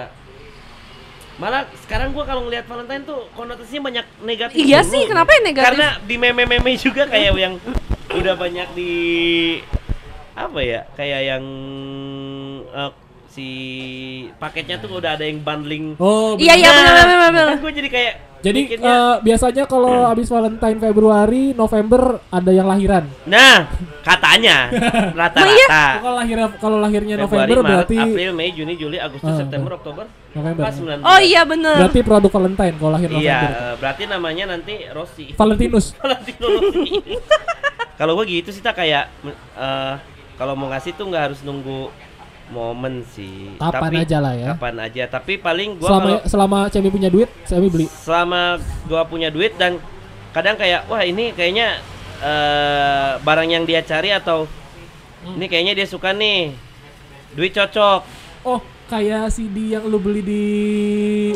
malah 1.39 1.63
sekarang 1.79 2.11
gua 2.11 2.23
kalau 2.23 2.43
ngelihat 2.43 2.67
Valentine 2.67 3.01
tuh 3.01 3.31
konotasinya 3.31 3.81
banyak 3.81 4.05
negatif 4.21 4.59
Iya 4.59 4.83
dulu. 4.83 4.91
sih, 4.91 5.01
kenapa 5.07 5.29
yang 5.31 5.45
negatif? 5.45 5.67
karena 5.71 5.87
di 6.03 6.15
meme-meme 6.15 6.71
juga 6.75 7.03
kayak 7.07 7.31
yang 7.33 7.55
udah 8.11 8.35
banyak 8.35 8.67
di 8.73 8.91
apa 10.35 10.59
ya 10.59 10.81
kayak 10.93 11.21
yang 11.25 11.43
eh, 12.69 12.91
si 13.29 13.47
paketnya 14.35 14.77
tuh 14.77 14.89
udah 14.91 15.13
ada 15.13 15.21
yang 15.21 15.39
bundling 15.39 15.93
Oh. 15.95 16.33
Iya 16.35 16.53
iya 16.55 16.69
benar 16.71 16.91
benar 16.91 17.05
benar, 17.05 17.29
benar. 17.29 17.47
kan 17.47 17.59
gue 17.59 17.73
jadi 17.75 17.89
kayak 17.89 18.13
Jadi 18.39 18.59
mikirnya, 18.63 18.87
eh, 18.87 19.15
biasanya 19.21 19.63
kalau 19.67 20.07
habis 20.07 20.25
Valentine 20.25 20.79
Februari, 20.79 21.51
November 21.51 22.23
ada 22.25 22.49
yang 22.49 22.65
lahiran. 22.65 23.03
nah 23.25 23.67
katanya 24.01 24.71
iya? 24.71 25.11
rata-rata 25.11 25.83
Kalau 25.99 26.15
lahirnya 26.15 26.47
kalau 26.55 26.77
lahirnya 26.79 27.15
Februari, 27.19 27.27
November 27.45 27.57
Maret, 27.59 27.69
berarti 27.69 27.97
April, 27.99 28.31
Mei, 28.33 28.49
Juni, 28.49 28.73
Juli, 28.73 28.97
Agustus, 28.97 29.27
Ah, 29.27 29.37
September, 29.37 29.71
ah. 29.71 29.77
Oktober, 29.77 30.05
November. 30.31 30.61
pas 30.63 30.71
9 30.73 31.03
Oh 31.03 31.19
iya 31.19 31.41
benar. 31.43 31.75
Berarti 31.77 31.99
produk 32.01 32.31
Valentine 32.31 32.75
kalau 32.75 32.91
lahir 32.91 33.09
Iya, 33.11 33.19
November. 33.19 33.51
eh, 33.51 33.75
berarti 33.75 34.03
namanya 34.07 34.43
nanti 34.47 34.73
Rossi. 34.89 35.25
Valentinus. 35.39 35.85
Valentino 35.99 36.45
Rossi. 36.49 36.87
kalau 37.93 38.15
gua 38.15 38.23
gitu 38.23 38.49
sih 38.49 38.63
tak 38.63 38.79
kayak 38.79 39.11
eh, 39.53 39.93
kalau 40.33 40.55
mau 40.55 40.71
ngasih 40.71 40.95
tuh 40.95 41.05
nggak 41.05 41.23
harus 41.27 41.43
nunggu 41.43 41.91
momen 42.49 43.05
sih 43.05 43.53
Kapan 43.55 43.81
tapi, 43.85 43.95
aja 43.99 44.17
lah 44.17 44.33
ya. 44.33 44.47
kapan 44.53 44.75
aja 44.79 45.03
tapi 45.07 45.37
paling 45.37 45.77
gua 45.77 45.87
Selama 45.87 46.01
kalau 46.01 46.19
selama 46.25 46.57
Cemi 46.67 46.89
punya 46.89 47.07
duit, 47.07 47.29
Cemi 47.43 47.67
beli. 47.67 47.85
selama 47.87 48.57
gua 48.85 49.01
punya 49.03 49.29
duit 49.29 49.53
dan 49.55 49.77
kadang 50.29 50.55
kayak 50.55 50.85
wah 50.85 50.99
ini 50.99 51.29
kayaknya 51.31 51.77
eh 52.19 53.11
barang 53.17 53.47
yang 53.47 53.63
dia 53.63 53.81
cari 53.81 54.09
atau 54.09 54.45
Hmm. 55.19 55.35
ini 55.35 55.45
kayaknya 55.45 55.73
dia 55.75 55.83
suka 55.83 56.09
nih 56.11 56.55
duit 57.33 57.51
cocok 57.51 57.99
Oh, 58.41 58.63
kayak 58.89 59.29
CD 59.29 59.71
yang 59.71 59.85
lu 59.85 59.95
beli 59.95 60.21
di 60.21 60.45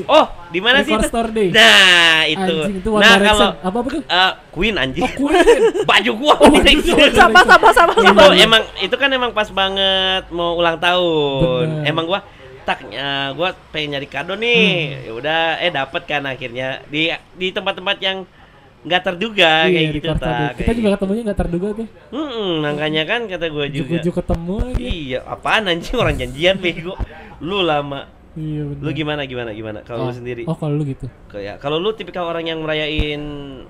oh 0.03 0.25
di 0.49 0.57
mana 0.57 0.81
sih 0.81 0.91
itu? 0.91 1.05
Store 1.05 1.29
Day. 1.29 1.49
nah 1.49 2.25
itu, 2.25 2.41
Anjing 2.41 2.77
itu 2.77 2.89
One 2.89 2.99
nah 2.99 3.13
Direction. 3.13 3.29
kalau 3.29 3.49
apa 3.61 3.77
apa 3.79 3.89
tuh? 3.89 4.03
eh, 4.03 4.31
Queen 4.49 4.75
anjing 4.75 5.03
Oh, 5.03 5.11
Queen. 5.15 5.61
baju 5.89 6.11
gua 6.15 6.33
Oh, 6.35 6.49
gua. 6.49 7.07
sama 7.11 7.39
sama 7.43 7.69
sama 7.71 7.91
sama. 7.95 8.23
itu 8.25 8.41
emang 8.41 8.63
itu 8.79 8.95
kan 8.95 9.09
emang 9.09 9.31
pas 9.31 9.47
banget 9.47 10.23
mau 10.29 10.53
ulang 10.53 10.77
tahun 10.77 11.65
Bener. 11.79 11.87
emang 11.87 12.05
gua 12.05 12.19
tak 12.63 12.79
eh, 12.85 13.29
gua 13.31 13.53
pengen 13.69 13.89
nyari 13.93 14.07
kado 14.07 14.33
nih 14.33 14.65
Hmm. 14.89 15.05
ya 15.05 15.11
udah 15.13 15.41
eh 15.59 15.69
dapet 15.69 16.01
kan 16.03 16.23
akhirnya 16.23 16.81
di 16.85 17.07
di 17.31 17.47
tempat-tempat 17.49 17.97
yang 17.99 18.25
nggak 18.83 19.01
terduga 19.01 19.51
kayak 19.63 19.71
Iya, 19.73 19.89
di 19.89 19.97
gitu 19.97 20.09
Day. 20.09 20.19
tak 20.19 20.51
Kita 20.55 20.71
juga 20.73 20.89
ketemunya 20.93 21.21
nggak 21.23 21.39
terduga 21.39 21.67
tuh. 21.73 21.87
Hmm, 22.09 22.51
makanya 22.59 23.03
kan 23.03 23.21
kata 23.25 23.45
gua 23.47 23.65
juga 23.65 23.95
Ujuk-ujuk 23.95 24.13
ketemu 24.13 24.55
aja. 24.61 24.75
iya 24.77 25.19
apaan 25.23 25.63
anjing 25.65 25.95
orang 25.95 26.15
janjian 26.15 26.55
bego 26.57 26.93
lu 27.39 27.61
lama 27.61 28.11
Iya 28.33 28.65
lu 28.73 28.89
gimana 28.91 29.23
gimana 29.23 29.49
gimana 29.51 29.79
kalau 29.81 29.99
oh. 29.99 30.07
lu 30.09 30.13
sendiri 30.13 30.43
Oh, 30.43 30.53
kalau 30.53 30.73
lu 30.73 30.83
gitu. 30.83 31.05
kayak 31.27 31.57
kalau 31.57 31.77
lu 31.77 31.93
tipikal 31.93 32.25
orang 32.25 32.43
yang 32.43 32.59
merayain 32.59 33.21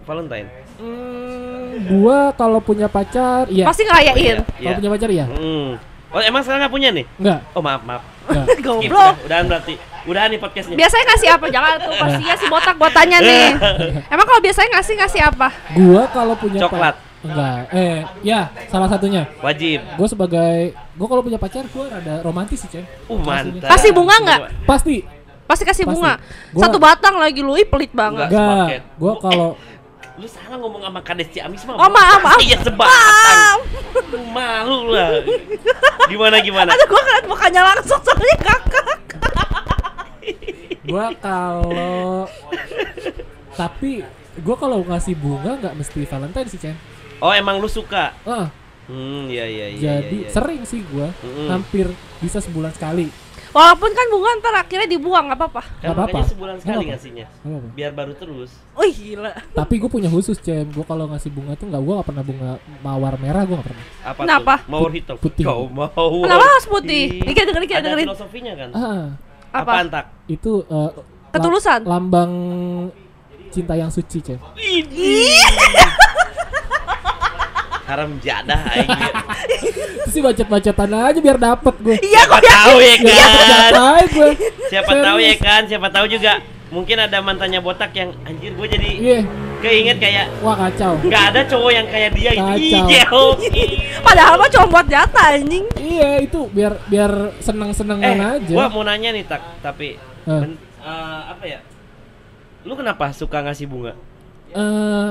Valentine 0.01 0.47
Hmm, 0.73 1.77
gua 1.91 2.31
kalau 2.31 2.57
punya 2.59 2.87
pacar, 2.87 3.45
iya. 3.47 3.63
Pasti 3.63 3.81
ngerayain. 3.81 4.41
Kalau 4.41 4.59
Iya. 4.59 4.73
punya 4.73 4.89
pacar 4.89 5.09
iya? 5.09 5.25
Hmm. 5.27 5.77
Oh 6.09 6.19
emang 6.19 6.41
sekarang 6.41 6.61
nggak 6.61 6.73
punya 6.73 6.89
nih? 6.89 7.05
Enggak. 7.17 7.39
Oh 7.51 7.61
maaf 7.61 7.81
maaf. 7.83 8.01
Goblok. 8.65 8.89
udah, 8.89 9.13
udahan 9.21 9.45
berarti. 9.47 9.73
Udahan 10.03 10.29
nih 10.29 10.39
podcastnya. 10.39 10.75
Biasanya 10.75 11.05
ngasih 11.09 11.29
apa? 11.31 11.45
Jangan 11.47 11.71
tuh 11.79 11.93
pastinya 11.95 12.35
si 12.35 12.45
botak 12.47 12.75
gua 12.75 12.89
tanya 12.91 13.17
nih. 13.19 13.47
Emang 14.13 14.25
kalau 14.25 14.41
biasanya 14.43 14.69
ngasih 14.75 14.93
ngasih 14.99 15.21
apa? 15.23 15.47
Gua 15.73 16.03
kalau 16.11 16.33
punya 16.35 16.59
Coklat. 16.59 16.95
Enggak. 17.23 17.71
Eh, 17.71 18.03
ya, 18.19 18.51
salah 18.67 18.91
satunya. 18.91 19.23
Wajib. 19.39 19.79
Gue 19.95 20.07
sebagai 20.11 20.75
gue 20.75 21.07
kalau 21.07 21.23
punya 21.23 21.39
pacar 21.39 21.63
gue 21.63 21.83
rada 21.87 22.19
romantis 22.19 22.59
sih 22.59 22.67
ceng 22.67 22.83
Uh 23.07 23.15
mantap. 23.15 23.71
Kasih 23.71 23.95
bunga 23.95 24.15
nggak? 24.19 24.39
pasti 24.67 25.07
Pasti 25.43 25.63
kasih 25.63 25.87
Pasti. 25.87 25.95
bunga. 25.95 26.19
Gua- 26.51 26.63
Satu 26.67 26.77
batang 26.83 27.15
lagi 27.15 27.39
lu, 27.39 27.55
ih 27.55 27.63
pelit 27.63 27.95
banget. 27.95 28.27
Enggak. 28.27 28.43
enggak 28.67 28.79
gue 28.99 29.11
Eh, 29.11 29.19
kalau 29.23 29.49
Lu 30.13 30.29
salah 30.29 30.61
ngomong 30.61 30.77
sama 30.77 30.99
Kades 31.01 31.25
Ciamis 31.33 31.65
mah. 31.65 31.73
Oh, 31.73 31.89
maaf, 31.89 32.21
maaf. 32.21 32.37
Iya 32.37 32.59
sebatang. 32.61 33.57
Lu 34.13 34.19
malu 34.29 34.93
lah. 34.93 35.25
Gimana 36.05 36.37
gimana? 36.37 36.69
Aduh 36.69 36.85
gua 36.85 37.01
ngeliat 37.01 37.25
mukanya 37.25 37.61
langsung 37.65 37.97
soalnya 37.97 38.37
kakak. 38.37 38.99
Gue 40.93 41.05
kalau 41.17 42.29
tapi 43.53 44.05
gue 44.35 44.55
kalau 44.55 44.85
ngasih 44.85 45.17
bunga 45.17 45.57
nggak 45.57 45.73
mesti 45.73 46.05
Valentine 46.05 46.49
sih 46.49 46.59
ceng 46.59 46.77
Oh 47.17 47.31
emang 47.31 47.57
lu 47.57 47.65
suka? 47.65 48.13
ah 48.23 48.51
Hmm 48.83 49.25
iya 49.25 49.47
iya 49.47 49.65
iya. 49.71 49.79
jadi 49.79 50.17
iya, 50.17 50.27
iya. 50.27 50.29
sering 50.29 50.67
sih 50.67 50.83
gue 50.83 51.07
Mm-mm. 51.07 51.47
hampir 51.47 51.87
bisa 52.19 52.37
sebulan 52.37 52.69
sekali 52.71 53.07
Walaupun 53.53 53.93
kan 53.93 54.09
bunga 54.09 54.29
ntar 54.41 54.65
akhirnya 54.65 54.89
dibuang 54.89 55.29
nggak 55.29 55.37
apa-apa. 55.37 55.61
Nggak 55.77 55.93
apa-apa. 55.93 56.19
sebulan 56.25 56.55
sekali 56.57 56.73
apa-apa. 56.73 56.89
ngasihnya. 56.89 57.25
Nggak 57.29 57.53
apa-apa. 57.53 57.69
Biar 57.77 57.91
baru 57.93 58.13
terus. 58.17 58.49
Wih 58.73 58.89
gila. 58.91 59.31
tapi 59.53 59.73
gue 59.77 59.89
punya 59.93 60.09
khusus 60.09 60.41
ceng 60.41 60.73
gue 60.73 60.81
kalau 60.81 61.05
ngasih 61.05 61.29
bunga 61.29 61.53
tuh 61.53 61.69
nggak 61.69 61.77
gue 61.79 61.93
nggak 61.93 62.07
pernah 62.09 62.23
bunga 62.25 62.49
mawar 62.81 63.13
merah 63.21 63.45
gue 63.45 63.53
nggak 63.53 63.67
pernah 63.69 63.85
Apa 64.03 64.19
Kenapa? 64.25 64.53
tuh? 64.57 64.69
Mawar 64.73 64.89
hitam. 64.89 65.15
Putih. 65.21 65.45
Kau 65.45 65.69
mawar. 65.69 65.93
Kenapa 66.25 66.45
harus 66.49 66.65
putih? 66.65 67.05
Dikit, 67.21 67.43
dengerin, 67.45 67.61
dikit, 67.61 67.77
Ada 67.77 67.85
dengerin. 67.85 68.05
filosofinya 68.09 68.53
kan? 68.57 68.69
ah 68.73 69.05
Apa? 69.53 69.61
Apaan 69.63 69.87
tak? 69.87 70.05
itu 70.25 70.65
eh, 70.65 70.89
la- 70.89 70.93
Ketulusan. 71.31 71.79
lambang 71.83 72.31
cinta 73.49 73.73
yang 73.73 73.87
suci 73.87 74.17
ceng 74.19 74.41
Haram 77.83 78.15
jadah 78.17 78.57
aing. 78.71 78.89
Itu 79.99 80.09
sih 80.09 80.21
bacot-bacotan 80.21 80.89
aja 80.89 81.19
biar 81.19 81.35
dapet 81.35 81.75
gue 81.77 81.97
Iya 81.99 82.23
Siapa 82.23 82.31
kok 82.31 82.41
ya. 82.41 82.53
tahu 82.55 82.77
ya 82.79 82.95
kan? 82.95 83.69
dapet 83.69 84.07
gue 84.09 84.29
Siapa 84.71 84.91
tahu 84.95 85.17
ya 85.19 85.33
kan? 85.37 85.61
Siapa 85.67 85.87
tahu 85.89 86.05
juga 86.07 86.31
mungkin 86.69 86.97
ada 86.97 87.17
mantannya 87.19 87.59
botak 87.59 87.93
yang 87.93 88.09
anjir 88.23 88.49
gue 88.51 88.67
jadi 88.67 88.89
iya 88.95 89.19
keinget 89.63 89.97
kayak 89.97 90.25
wah 90.39 90.53
kacau 90.53 90.99
nggak 90.99 91.23
ada 91.31 91.41
cowok 91.45 91.71
yang 91.71 91.87
kayak 91.87 92.11
dia 92.11 92.31
gitu. 92.31 92.43
Kacau. 92.43 92.85
Iya, 92.85 93.03
oke. 93.09 93.63
Padahal 94.03 94.33
mah 94.35 94.49
cuma 94.49 94.65
buat 94.69 94.87
jatah 94.87 95.25
anjing. 95.31 95.65
iya 95.77 96.19
itu 96.19 96.39
biar 96.49 96.75
biar 96.85 97.11
seneng-senengan 97.39 98.13
Eh, 98.13 98.31
aja 98.37 98.53
gua 98.53 98.67
mau 98.67 98.83
nanya 98.83 99.09
nih 99.09 99.23
tak, 99.23 99.39
tapi 99.59 99.95
Eh. 99.95 100.27
ben- 100.27 100.59
eh, 100.77 101.21
apa 101.25 101.43
ya? 101.43 101.59
Lu 102.63 102.75
kenapa 102.75 103.09
suka 103.09 103.39
ngasih 103.41 103.65
bunga? 103.65 103.95
eh 104.51 105.09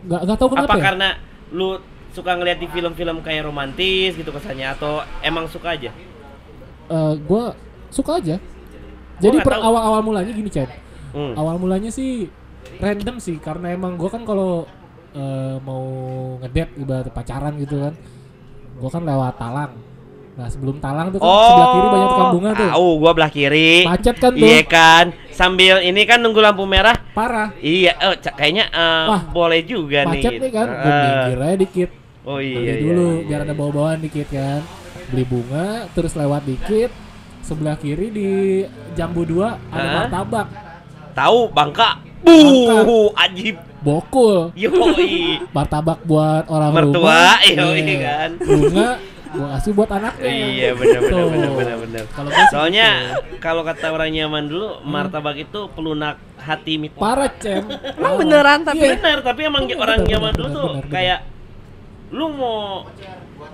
nggak 0.00 0.20
nggak 0.22 0.36
tahu 0.38 0.48
kenapa 0.48 0.68
apa 0.68 0.76
ya 0.76 0.84
karena 0.84 1.08
lu 1.50 1.68
suka 2.08 2.30
ngeliat 2.32 2.58
di 2.58 2.66
film-film 2.66 3.20
kayak 3.20 3.42
romantis 3.42 4.14
gitu 4.14 4.30
kesannya 4.30 4.70
atau 4.70 4.92
emang 5.20 5.46
suka 5.46 5.74
aja? 5.74 5.90
Eh, 6.86 7.14
gua 7.22 7.52
suka 7.88 8.16
aja 8.16 8.36
jadi 9.18 9.40
per 9.40 9.56
awal-awal 9.56 10.00
mulanya 10.00 10.30
gini 10.30 10.46
Chan 10.46 10.68
Hmm. 11.08 11.32
awal 11.34 11.56
mulanya 11.56 11.88
sih 11.88 12.28
random 12.78 13.16
sih 13.18 13.36
karena 13.36 13.70
emang 13.70 13.94
gua 13.94 14.08
kan 14.08 14.22
kalau 14.22 14.64
eh, 15.10 15.56
mau 15.60 15.84
ngedate 16.38 16.72
ibarat 16.76 17.10
pacaran 17.10 17.54
gitu 17.56 17.76
kan 17.80 17.94
gua 18.76 18.90
kan 18.90 19.02
lewat 19.02 19.34
talang 19.34 19.72
nah 20.32 20.46
sebelum 20.46 20.78
talang 20.78 21.10
tuh 21.10 21.18
kan 21.18 21.26
sebelah 21.26 21.68
kiri 21.68 21.86
banyak 21.88 22.08
tukang 22.08 22.30
bunga 22.32 22.50
tuh 22.52 22.68
Tahu, 22.70 22.88
gua 22.96 23.10
belah 23.12 23.26
kiri. 23.28 23.72
macet 23.82 24.16
kan 24.16 24.30
tuh 24.30 24.38
Iya 24.40 24.60
kan, 24.62 25.04
sambil 25.28 25.82
ini 25.82 26.02
kan 26.04 26.18
nunggu 26.18 26.38
lampu 26.38 26.62
merah. 26.62 26.94
parah 27.10 27.50
Iya, 27.58 27.98
oh, 28.00 28.14
kayaknya 28.14 28.70
eh, 28.70 29.04
Wah, 29.08 29.22
boleh 29.26 29.60
juga 29.62 30.06
nih. 30.06 30.10
macet 30.14 30.32
nih 30.38 30.50
kan 30.52 30.66
minggir 30.70 31.38
aja 31.40 31.56
dikit 31.58 31.90
Oh 32.22 32.38
iya, 32.38 32.54
iya, 32.60 32.74
dulu 32.78 33.08
iya. 33.16 33.26
biar 33.26 33.40
ada 33.42 33.54
bau-bauan 33.56 33.98
dikit 33.98 34.28
kan 34.28 34.62
beli 35.08 35.24
bunga 35.24 35.88
terus 35.90 36.12
lewat 36.12 36.44
dikit 36.44 36.92
sebelah 37.40 37.74
kiri 37.74 38.06
di 38.08 38.30
jambu 38.92 39.24
dua 39.24 39.56
ada 39.66 39.80
Hah? 39.80 39.94
martabak 39.98 40.46
Tahu 41.10 41.50
Bangka. 41.50 41.98
Buh, 42.20 43.14
ajib. 43.16 43.56
bokul 43.78 44.50
Yoi. 44.54 45.38
martabak 45.50 46.02
buat 46.02 46.44
orang 46.46 46.74
Mertua, 46.74 46.98
rumah 46.98 47.38
yoi 47.48 47.78
Iya. 47.78 47.96
kan. 48.02 48.30
bunga 48.36 48.88
gua 49.28 49.46
kasih 49.54 49.72
buat 49.72 49.90
anaknya 49.92 50.24
iya, 50.26 50.68
benar 50.72 51.00
benar 51.00 51.26
benar 51.28 51.50
benar 51.52 51.76
benar. 51.78 52.04
Kalau 52.10 52.30
Soalnya 52.48 52.88
gitu. 53.14 53.38
kalau 53.38 53.62
kata 53.62 53.86
orang 53.88 54.10
nyaman 54.10 54.44
dulu, 54.46 54.68
martabak 54.82 55.36
itu 55.36 55.68
pelunak 55.70 56.16
hati 56.38 56.74
mit. 56.74 56.90
parah 56.92 57.30
cem 57.36 57.62
Emang 57.94 58.14
beneran 58.16 58.60
tapi 58.62 58.82
Iya. 58.82 58.96
Benar, 58.96 59.18
tapi 59.20 59.40
emang 59.44 59.62
Bener, 59.64 59.78
orang 59.78 59.98
bener, 60.00 60.10
zaman 60.10 60.22
bener, 60.24 60.34
dulu 60.34 60.46
bener, 60.46 60.56
tuh 60.56 60.66
bener, 60.66 60.80
bener. 60.80 60.90
kayak 60.90 61.18
lu 62.08 62.26
mau 62.30 62.58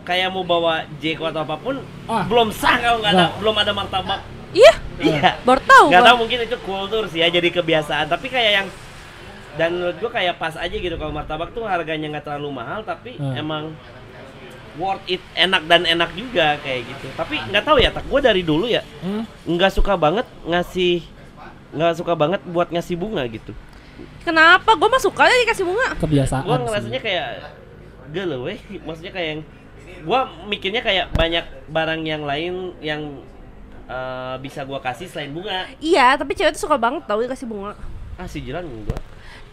kayak 0.00 0.28
mau 0.30 0.42
bawa 0.42 0.74
Jeko 0.96 1.26
atau 1.26 1.42
apa 1.42 1.56
pun 1.56 1.74
Ah. 2.06 2.22
belum 2.24 2.48
sah 2.50 2.76
kalau 2.78 2.98
nggak 2.98 3.12
ada 3.12 3.26
belum 3.36 3.54
ada 3.54 3.72
martabak. 3.72 4.20
Iya, 4.52 4.72
Iya. 4.96 5.36
baru 5.46 5.60
tahu 5.60 5.86
Gak 5.88 6.04
tahu 6.04 6.16
mungkin 6.18 6.38
itu 6.42 6.56
kultur 6.60 7.02
sih 7.06 7.18
ya 7.18 7.28
jadi 7.28 7.48
kebiasaan 7.50 8.06
tapi 8.06 8.26
kayak 8.26 8.52
yang 8.54 8.68
dan 9.54 9.70
menurut 9.72 9.96
gua 9.98 10.10
kayak 10.12 10.34
pas 10.34 10.54
aja 10.54 10.70
gitu 10.72 10.94
kalau 10.94 11.10
martabak 11.10 11.50
tuh 11.50 11.62
harganya 11.62 12.10
nggak 12.10 12.24
terlalu 12.24 12.50
mahal 12.52 12.82
tapi 12.82 13.14
Hmm. 13.14 13.34
emang 13.34 13.64
worth 14.74 15.06
it 15.06 15.22
enak 15.32 15.62
dan 15.64 15.82
enak 15.84 16.10
juga 16.12 16.58
kayak 16.58 16.82
gitu 16.84 17.06
tapi 17.14 17.38
nggak 17.40 17.62
tahu 17.62 17.78
ya 17.78 17.88
tak 17.88 18.02
gua 18.04 18.18
dari 18.18 18.42
dulu 18.42 18.66
ya 18.66 18.82
Hmm? 19.00 19.22
nggak 19.44 19.70
suka 19.72 19.94
banget 19.94 20.26
ngasih 20.42 21.06
nggak 21.70 21.94
suka 21.94 22.14
banget 22.14 22.42
buat 22.44 22.68
ngasih 22.68 22.94
bunga 22.94 23.22
gitu 23.26 23.54
Kenapa? 24.20 24.74
Gua 24.74 24.88
mah 24.88 24.98
suka 24.98 25.22
aja 25.22 25.36
dikasih 25.38 25.62
bunga. 25.62 25.94
kebiasaan 25.96 26.42
gua 26.42 26.56
sih. 26.56 26.64
ngerasanya 26.64 27.00
kayak 27.00 27.26
gelo 28.10 28.36
weh 28.42 28.58
maksudnya 28.80 29.12
kayak 29.12 29.28
yang 29.28 29.40
gua 30.02 30.20
mikirnya 30.44 30.80
kayak 30.80 31.06
banyak 31.12 31.46
barang 31.68 32.02
yang 32.02 32.22
lain 32.22 32.54
yang 32.80 33.22
eh, 33.86 34.34
bisa 34.38 34.60
gua 34.62 34.78
kasih 34.78 35.06
selain 35.06 35.30
bunga 35.30 35.68
Iya, 35.76 36.14
tapi 36.14 36.32
cewek 36.32 36.52
tuh 36.52 36.62
suka 36.62 36.76
banget 36.76 37.04
tau 37.04 37.18
dikasih 37.18 37.44
bunga. 37.44 37.72
ah 38.14 38.24
si 38.24 38.38
Jilan 38.38 38.62
enggak 38.62 39.00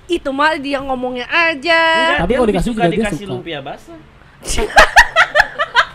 Itu 0.07 0.29
mah 0.29 0.53
dia 0.55 0.77
ngomongnya 0.77 1.23
aja. 1.25 1.81
Enggak, 2.13 2.19
Tapi 2.19 2.27
dia 2.27 2.35
kalau 2.35 2.43
lebih 2.43 2.53
dikasih 2.53 2.67
suka 2.67 2.77
juga 2.77 2.85
dia 2.85 2.97
dikasih 2.99 3.17
suka. 3.21 3.31
lumpia 3.31 3.59
basah. 3.59 3.99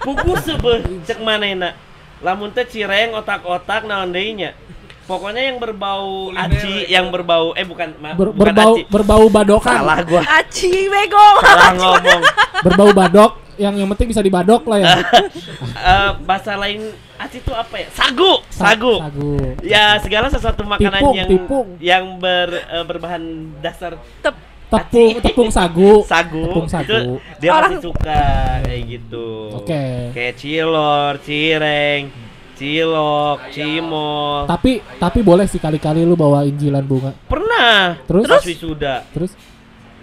Pugus 0.00 0.40
sebeh 0.40 0.76
cek 1.02 1.18
manehna. 1.20 1.74
Lamun 2.18 2.48
teh 2.48 2.64
cireng 2.64 3.12
otak-otak 3.12 3.84
naon 3.84 4.08
deui 4.08 4.32
nya. 4.34 4.54
Pokoknya 5.04 5.38
yang 5.44 5.58
berbau 5.58 6.32
aci, 6.32 6.88
yang 6.88 7.06
berbau 7.08 7.52
eh 7.52 7.62
bukan 7.62 7.94
ma- 7.96 8.14
Ber- 8.14 8.32
bukan 8.32 8.40
berbau 8.40 8.72
aci. 8.72 8.82
berbau 8.88 9.24
badokan 9.28 9.74
Salah 9.76 9.98
gua. 10.02 10.22
Aci 10.24 10.72
bego. 10.88 11.26
Salah 11.38 11.70
ngomong. 11.72 12.22
berbau 12.64 12.90
badok 12.90 13.32
yang 13.56 13.74
yang 13.74 13.88
penting 13.90 14.08
bisa 14.08 14.20
dibadok 14.20 14.62
lah 14.64 14.78
ya 14.78 14.92
Eh, 15.86 16.10
bahasa 16.22 16.56
lain 16.56 16.82
aci 17.16 17.38
itu 17.38 17.48
apa 17.50 17.78
ya? 17.78 17.88
Sagu, 17.90 18.42
Sa- 18.48 18.72
sagu. 18.72 18.98
sagu 18.98 19.32
Ya 19.62 19.96
segala 19.98 20.26
sesuatu 20.26 20.62
makanan 20.62 20.98
Tipung, 20.98 21.14
yang 21.14 21.28
tipung. 21.28 21.66
yang 21.78 22.04
ber, 22.16 22.48
eh, 22.58 22.82
berbahan 22.82 23.22
dasar 23.58 23.94
Tep- 24.20 24.44
Tepung 24.66 25.22
tepung 25.22 25.50
sagu. 25.50 26.02
sagu, 26.10 26.42
Tepung 26.42 26.66
sagu. 26.66 26.90
itu 26.90 26.98
dia 27.38 27.50
Orang- 27.54 27.70
masih 27.70 27.86
suka 27.86 28.22
kayak 28.66 28.82
gitu. 28.84 29.28
Oke. 29.54 29.84
Kayak 30.10 30.34
cilor, 30.36 31.12
cireng, 31.22 32.02
cilok, 32.54 33.38
cimol. 33.48 34.42
Tapi 34.44 34.72
tapi 34.98 35.18
boleh 35.22 35.46
sih 35.46 35.56
kali-kali 35.56 36.02
lu 36.02 36.14
bawa 36.14 36.42
injilan 36.42 36.82
bunga. 36.82 37.14
Pernah. 37.24 37.94
Terus? 38.04 38.26
Pas 38.26 38.42
wisuda. 38.42 38.94
Terus 39.08 39.38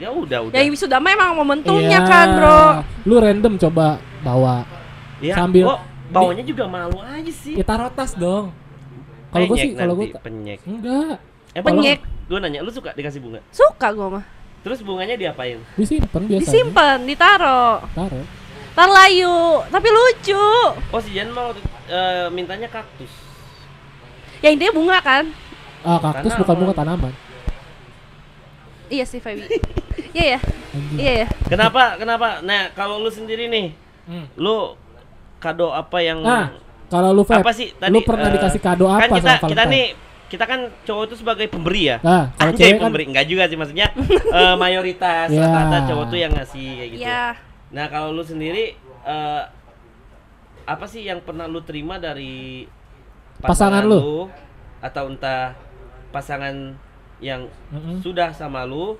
Ya 0.03 0.11
udah, 0.11 0.39
udah. 0.43 0.53
Ya 0.53 0.67
wisuda 0.67 0.99
mah 0.99 1.11
emang 1.11 1.31
momentumnya 1.33 1.87
Iya. 1.95 1.99
kan 2.03 2.27
bro 2.35 2.61
Lu 3.05 3.15
random 3.17 3.53
coba 3.57 3.87
bawa. 4.19 4.67
Ya, 5.17 5.33
sambil- 5.33 5.63
oh, 5.65 5.79
bawanya 6.09 6.43
juga 6.43 6.67
malu 6.67 6.99
aja 6.99 7.31
sih. 7.31 7.55
Ya 7.55 7.63
taruh 7.63 7.87
tas 7.89 8.11
dong. 8.13 8.51
Kalau 9.29 9.45
gue 9.45 9.55
Penyek 9.55 9.63
sih 9.65 9.71
kalau 9.73 9.93
gue 9.95 10.05
nanti, 10.05 10.19
penyek. 10.21 10.59
enggak 10.63 11.15
Eh, 11.51 11.61
Penyek. 11.61 11.99
Gue 12.23 12.37
nanya, 12.37 12.59
lu 12.59 12.69
suka 12.69 12.91
dikasih 12.91 13.17
bunga? 13.17 13.39
Suka 13.49 13.89
gue 13.89 14.07
mah 14.11 14.25
Terus 14.59 14.79
bunganya 14.79 15.15
diapain? 15.15 15.59
disimpan 15.73 16.21
biasa. 16.21 16.41
Disimpan, 16.41 16.97
ditaro 17.01 17.81
Taruh. 17.89 18.25
Ntar 18.73 18.89
layu 18.89 19.37
Tapi 19.65 19.87
lucu 19.87 20.45
Oh, 20.89 20.99
si 20.99 21.13
Jan 21.13 21.29
mau 21.29 21.55
eh, 21.85 22.27
mintanya 22.29 22.67
kaktus. 22.67 23.11
Ya 24.39 24.49
intinya 24.49 24.73
bunga 24.73 24.97
kan 24.99 25.23
Ah, 25.81 25.97
kaktus 25.97 26.29
Tanaman. 26.29 26.41
bukan 26.41 26.55
bunga 26.57 26.73
tanaman. 26.73 27.13
Iya 28.87 29.03
sih 29.03 29.17
Feby 29.17 29.47
Iya 30.11 30.25
ya. 30.27 30.39
Iya 30.93 31.11
ya 31.15 31.27
Kenapa? 31.45 31.95
Kenapa? 31.95 32.27
Nah, 32.39 32.69
kalau 32.71 32.97
lu 32.97 33.09
sendiri 33.09 33.45
nih, 33.47 33.73
Hmm. 34.03 34.27
lu 34.35 34.75
kado 35.37 35.69
apa 35.69 35.97
yang 35.97 36.19
Nah, 36.19 36.51
kalau 36.87 37.09
lu 37.11 37.23
Feb, 37.23 37.39
apa 37.39 37.51
sih 37.51 37.71
tadi? 37.73 37.89
lu 37.89 38.01
pernah 38.01 38.27
eh, 38.27 38.35
dikasih 38.35 38.59
kado 38.59 38.85
kan 38.85 38.99
apa 39.01 39.15
kita, 39.15 39.31
sama 39.33 39.47
kita 39.47 39.63
Valentine? 39.63 39.71
nih 39.71 39.85
kita 40.25 40.43
kan 40.43 40.59
cowok 40.83 41.03
itu 41.05 41.15
sebagai 41.15 41.45
pemberi 41.47 41.83
ya. 41.87 41.97
Nah, 41.99 42.33
kalau 42.33 42.51
Anjay, 42.51 42.59
cewek 42.65 42.73
kan 42.73 42.83
pemberi 42.83 43.03
enggak 43.05 43.25
juga 43.27 43.43
sih 43.45 43.55
maksudnya 43.55 43.87
eh, 44.39 44.55
mayoritas 44.55 45.27
Ya. 45.29 45.39
rata-rata 45.41 45.77
cowok 45.87 46.05
tuh 46.07 46.17
yang 46.17 46.31
ngasih 46.31 46.67
kayak 46.73 46.89
gitu. 46.91 47.03
Iya 47.03 47.23
Nah, 47.69 47.85
kalau 47.87 48.09
lu 48.11 48.21
sendiri 48.21 48.75
eh, 49.03 49.43
apa 50.63 50.85
sih 50.85 51.03
yang 51.03 51.19
pernah 51.19 51.45
lu 51.45 51.59
terima 51.59 51.95
dari 51.95 52.67
Pasangan 53.37 53.83
lu? 53.83 54.27
atau 54.79 55.07
entah 55.07 55.55
pasangan 56.09 56.75
yang 57.19 57.47
Mm-mm. 57.69 57.99
sudah 57.99 58.31
sama 58.31 58.63
lu 58.63 58.95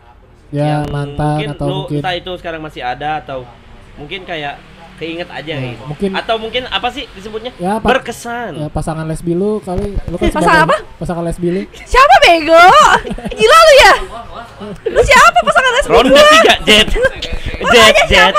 ya 0.54 0.66
yang 0.78 0.86
mantan 0.88 1.26
mungkin 1.34 1.50
atau 1.52 1.66
lu 1.66 1.76
mungkin 1.82 1.98
entah 2.00 2.14
itu 2.14 2.32
sekarang 2.38 2.62
masih 2.62 2.82
ada 2.82 3.18
atau 3.20 3.42
mungkin 3.94 4.22
kayak 4.24 4.56
keinget 4.94 5.26
aja 5.28 5.50
Ya, 5.52 5.74
gitu. 5.74 5.84
mungkin- 5.84 6.14
atau 6.14 6.36
mungkin 6.38 6.64
apa 6.68 6.88
sih 6.88 7.10
disebutnya 7.12 7.50
Ya, 7.58 7.76
Pak. 7.76 7.90
berkesan 7.90 8.52
ya, 8.56 8.68
pasangan 8.70 9.04
lesbi 9.04 9.34
lu 9.34 9.58
kali 9.60 9.98
lu 9.98 10.16
kan 10.16 10.30
Pasangan 10.30 10.46
sebagai- 10.46 10.66
apa? 10.70 10.78
Pasangan 10.96 11.24
lesbi 11.26 11.48
lu. 11.50 11.62
Siapa 11.92 12.16
bego? 12.22 12.66
Gila 13.34 13.58
lu 13.60 13.74
ya? 13.76 13.94
Lu 14.86 15.02
siapa 15.02 15.40
pasangan 15.42 15.72
lesbi 15.74 15.92
ronde 15.92 16.14
tiga 16.16 16.56
jet 16.64 16.88
jet 17.74 17.96
jet 18.06 18.34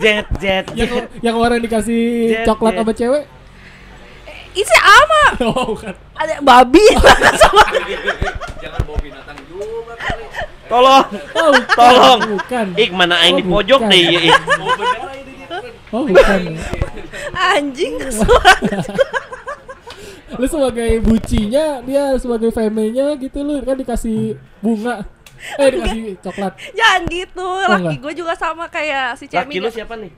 jet 0.00 0.26
jet 0.40 0.66
jet 0.72 1.04
Yang 1.20 1.36
orang 1.36 1.60
dikasih 1.60 2.02
Jet, 2.32 2.44
coklat 2.44 2.72
jet. 2.72 2.80
sama 2.80 2.92
cewek? 2.92 3.24
Ini 4.54 4.76
ama 4.80 5.24
Oh, 5.44 5.64
bukan. 5.68 5.92
Ada 6.14 6.38
babi 6.40 6.82
sama 7.36 7.62
tolong 10.74 11.06
Oh, 11.32 11.50
bukan. 11.52 11.76
Tolong. 11.78 12.20
Bukan. 12.32 12.66
ik 12.74 12.90
mana 12.90 13.14
aing 13.20 13.34
Oh, 13.34 13.38
di 13.38 13.44
pojok 13.46 13.80
bukan. 13.80 13.90
deh 13.90 14.00
iya, 14.00 14.20
ik. 14.24 14.34
Oh, 15.88 16.02
bukan. 16.02 16.40
anjing 17.32 17.94
kesuara. 17.96 18.54
lu 20.34 20.46
sebagai 20.46 20.98
bucinya, 21.00 21.78
dia 21.80 22.18
sebagai 22.18 22.50
femenya 22.50 23.14
gitu 23.14 23.38
lu 23.40 23.62
kan 23.62 23.76
dikasih 23.76 24.34
bunga. 24.58 25.06
Eh, 25.54 25.68
dikasih 25.68 26.02
coklat. 26.20 26.52
Jangan 26.72 27.00
gitu. 27.06 27.46
Laki 27.60 27.78
enggak. 27.84 27.94
gue 28.00 28.12
juga 28.16 28.32
sama 28.34 28.66
kayak 28.66 29.14
si 29.14 29.28
Cemi. 29.28 29.46
laki 29.46 29.56
lu 29.60 29.68
siapa 29.68 29.94
nih 29.94 30.10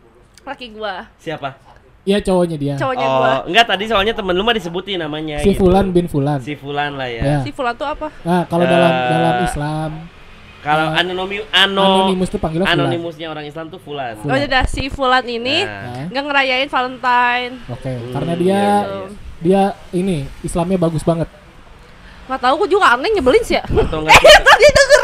Laki 0.42 0.66
gua. 0.70 1.04
siapa 1.16 1.58
Iya, 2.00 2.22
cowoknya 2.22 2.54
dia. 2.56 2.74
Cowoknya 2.78 3.02
gua. 3.04 3.26
oh 3.34 3.40
enggak 3.44 3.66
tadi 3.66 3.84
soalnya 3.84 4.14
temen 4.14 4.30
lu 4.30 4.40
mah 4.40 4.54
disebutin 4.54 4.96
namanya 4.96 5.42
Si 5.42 5.50
gitu. 5.50 5.66
Fulan 5.66 5.90
bin 5.90 6.06
Fulan. 6.06 6.38
si 6.38 6.54
fulan 6.54 6.94
lah 6.94 7.10
ya 7.10 7.20
Ya. 7.20 7.38
Si 7.42 7.50
Fulan 7.50 7.74
tuh 7.74 7.84
apa? 7.84 8.06
Nah, 8.22 8.46
kalau 8.46 8.62
Eh, 8.62 8.70
dalam 8.70 8.92
dalam 9.10 9.34
Islam 9.42 9.90
kalau 10.66 10.86
Eh, 10.88 10.98
anonim 10.98 11.42
ano 11.48 11.84
anonimus 12.02 12.26
tuh 12.26 12.36
panggilnya 12.36 12.66
Fulan. 12.66 12.82
anonimusnya 12.82 13.26
orang 13.28 13.44
Islam 13.44 13.66
tuh 13.68 13.78
fulan 13.78 14.18
Fulan. 14.18 14.34
Oh 14.34 14.38
udah 14.42 14.64
si 14.66 14.82
Fulan 14.88 15.22
ini 15.24 15.62
Nah. 15.62 16.10
nggak 16.10 16.24
ngerayain 16.24 16.66
Valentine. 16.66 17.52
Oke, 17.68 17.86
Hmm, 17.88 18.10
karena 18.10 18.32
dia 18.34 18.50
iya, 18.50 18.66
iya. 18.82 19.06
dia 19.38 19.62
ini 19.92 20.16
Islamnya 20.40 20.74
bagus 20.76 21.00
banget. 21.00 21.30
Nggak 22.26 22.40
tahu 22.42 22.54
gue 22.58 22.68
juga 22.72 22.86
aneh 22.90 23.06
nyebelin 23.08 23.38
sih 23.40 23.54
ya. 23.54 23.62
atau 23.62 24.02
enggak 24.02 24.18
Eh 24.26 24.38
tadi 24.42 24.66
denger. 24.68 25.02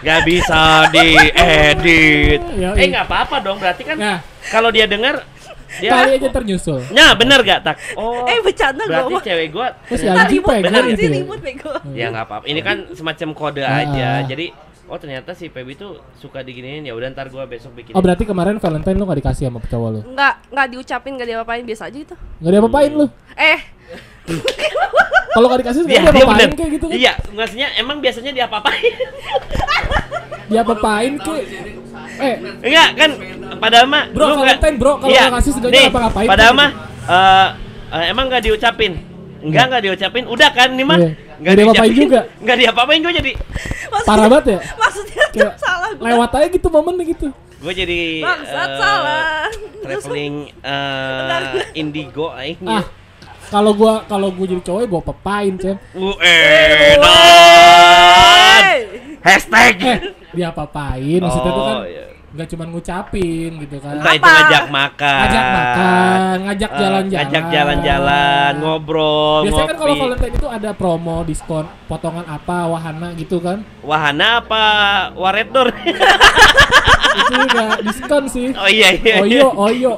nggak 0.00 0.20
bisa 0.22 0.60
diedit 0.90 2.40
Ya, 2.54 2.68
eh 2.70 2.76
iya. 2.78 2.86
nggak 2.90 3.06
apa-apa 3.08 3.36
dong 3.40 3.56
berarti 3.56 3.82
kan 3.82 3.96
Nah, 3.96 4.18
kalau 4.46 4.68
dia 4.68 4.84
dengar 4.84 5.24
dia 5.76 5.90
kali 5.90 6.10
aja 6.14 6.28
ternyusul. 6.30 6.80
Nah, 6.90 7.10
bener 7.14 7.38
gak 7.40 7.60
tak? 7.62 7.76
Oh. 7.94 8.22
Eh 8.24 8.38
bercanda 8.38 8.82
gue 8.82 8.90
berarti 8.90 9.12
mah. 9.12 9.22
cewek 9.22 9.48
gua 9.50 9.68
Oh, 9.70 9.74
si 9.88 9.94
ternyata- 10.00 10.20
anjing 10.22 10.40
Ribut 10.40 10.54
bener 10.60 10.82
gitu 10.84 10.96
sih 10.96 11.04
ya? 11.04 11.16
ribut 11.16 11.40
bego. 11.40 11.72
ya 11.92 12.06
nggak 12.08 12.24
apa-apa. 12.24 12.44
Ini 12.44 12.60
kan 12.60 12.76
semacam 12.90 13.28
kode 13.32 13.60
Ah. 13.60 13.80
aja. 13.80 14.08
Jadi 14.24 14.46
oh 14.84 14.96
ternyata 14.96 15.30
si 15.32 15.48
Pebi 15.48 15.72
tuh 15.74 15.90
suka 16.14 16.40
diginiin. 16.40 16.82
Ya 16.82 16.92
udah 16.92 17.08
ntar 17.08 17.26
gua 17.28 17.44
besok 17.44 17.74
bikin. 17.74 17.92
Oh, 17.92 18.00
berarti 18.00 18.22
kemarin 18.22 18.56
Valentine 18.56 18.94
lu 18.94 19.04
gak 19.04 19.18
dikasih 19.18 19.46
sama 19.46 19.58
cowok 19.60 19.88
lu? 19.90 20.00
Nggak 20.08 20.34
nggak 20.48 20.66
diucapin 20.68 21.12
nggak 21.14 21.28
diapa-apain 21.28 21.64
biasa 21.64 21.82
aja 21.84 21.98
gitu. 21.98 22.14
Gak 22.14 22.52
diapa-apain 22.52 22.90
lu? 22.90 23.06
Eh 23.34 23.60
Kalau 25.30 25.46
gak 25.48 25.60
dikasih 25.60 25.80
Dia, 25.82 25.98
gak 26.00 26.00
dia 26.06 26.12
diapa-apain 26.16 26.46
bener. 26.46 26.56
kayak 26.56 26.70
gitu 26.72 26.86
kan? 26.86 26.94
Iya, 26.94 27.12
maksudnya 27.28 27.68
emang 27.74 27.98
biasanya 27.98 28.30
dia 28.30 28.44
apa-apain? 28.46 28.94
Diapa-apain 30.46 31.12
kayak 31.16 31.44
Eh, 32.14 32.34
Enggak 32.62 32.88
kan 32.94 33.10
padahal 33.64 33.86
mah 33.86 34.02
Bro, 34.10 34.24
lu 34.24 34.34
Valentine, 34.38 34.76
bro. 34.76 34.92
Kalau 34.96 35.08
Iya. 35.08 35.22
nggak 35.22 35.34
kasih 35.34 35.50
seenggaknya 35.50 35.74
Nih, 35.74 35.84
ngapa-ngapain 35.86 36.28
Padahal 36.28 36.52
kan? 36.52 36.60
mah 36.60 36.70
eh, 37.06 37.48
eh, 37.90 38.04
emang 38.08 38.24
nggak 38.28 38.42
diucapin. 38.42 38.92
Enggak, 39.40 39.64
nggak 39.68 39.82
diucapin. 39.82 40.24
Udah 40.24 40.50
kan 40.50 40.68
nih 40.70 40.82
mah. 40.82 40.98
Iya. 40.98 41.10
Nggak 41.34 41.54
diapa-apain 41.54 41.92
juga. 41.94 42.20
Nggak 42.38 42.56
diapa-apain 42.58 43.00
gue 43.00 43.12
jadi. 43.14 43.32
maksudnya, 43.84 44.08
parah 44.08 44.26
banget 44.26 44.46
ya? 44.46 44.58
Maksudnya 44.74 45.24
tuh 45.26 45.40
Kayak 45.40 45.54
salah 45.58 45.90
gue. 45.92 46.04
lewat 46.04 46.30
aja 46.32 46.46
gitu 46.48 46.68
momennya 46.68 47.04
gitu. 47.06 47.26
Gue 47.56 47.72
jadi 47.72 48.00
Bangsat 48.20 48.52
eh, 48.66 48.76
salah. 48.76 49.48
traveling 49.80 50.34
eh, 50.60 51.64
indigo 51.74 52.26
aing. 52.30 52.60
Ah, 52.62 52.84
kalau 53.46 53.72
gua 53.72 54.02
kalau 54.04 54.28
gua 54.28 54.46
jadi 54.46 54.62
cowok 54.62 54.84
gua 54.86 55.02
pepain, 55.02 55.52
Cem. 55.54 55.76
Uh, 55.92 56.16
edan. 56.18 57.02
Hey. 58.60 58.80
Hashtag. 59.20 59.74
Eh, 59.80 59.98
diapa-apain 60.32 61.20
maksudnya 61.20 61.50
tuh 61.50 61.62
kan 61.62 61.76
Oh, 61.76 61.84
iya. 61.84 62.04
Nggak 62.34 62.48
cuma 62.50 62.64
ngucapin 62.66 63.50
gitu 63.62 63.78
kan. 63.78 63.94
Entah 63.94 64.10
itu 64.10 64.26
Apa? 64.26 64.34
ngajak 64.34 64.64
makan. 64.68 65.18
Ngajak 65.22 65.46
makan, 65.48 66.36
ngajak 66.44 66.70
Eh, 66.70 66.78
jalan-jalan. 66.82 67.20
ngajak 67.22 67.44
jalan-jalan, 67.48 68.52
ngobrol, 68.58 69.40
Biasanya 69.46 69.64
kan 69.64 69.76
kalau 69.78 69.86
ngopi. 69.88 70.02
Valentine 70.02 70.34
itu 70.34 70.48
ada 70.50 70.70
promo, 70.74 71.16
diskon, 71.22 71.64
potongan 71.86 72.26
apa, 72.26 72.58
wahana 72.66 73.08
gitu 73.14 73.38
kan. 73.38 73.62
Wahana 73.80 74.42
apa 74.42 74.64
waredor? 75.14 75.70
itu 77.14 77.32
udah 77.38 77.68
diskon 77.80 78.24
sih. 78.26 78.50
oh 78.50 78.66
iya 78.66 78.90
iya. 78.92 79.22
Oyo, 79.22 79.46
oyo. 79.54 79.92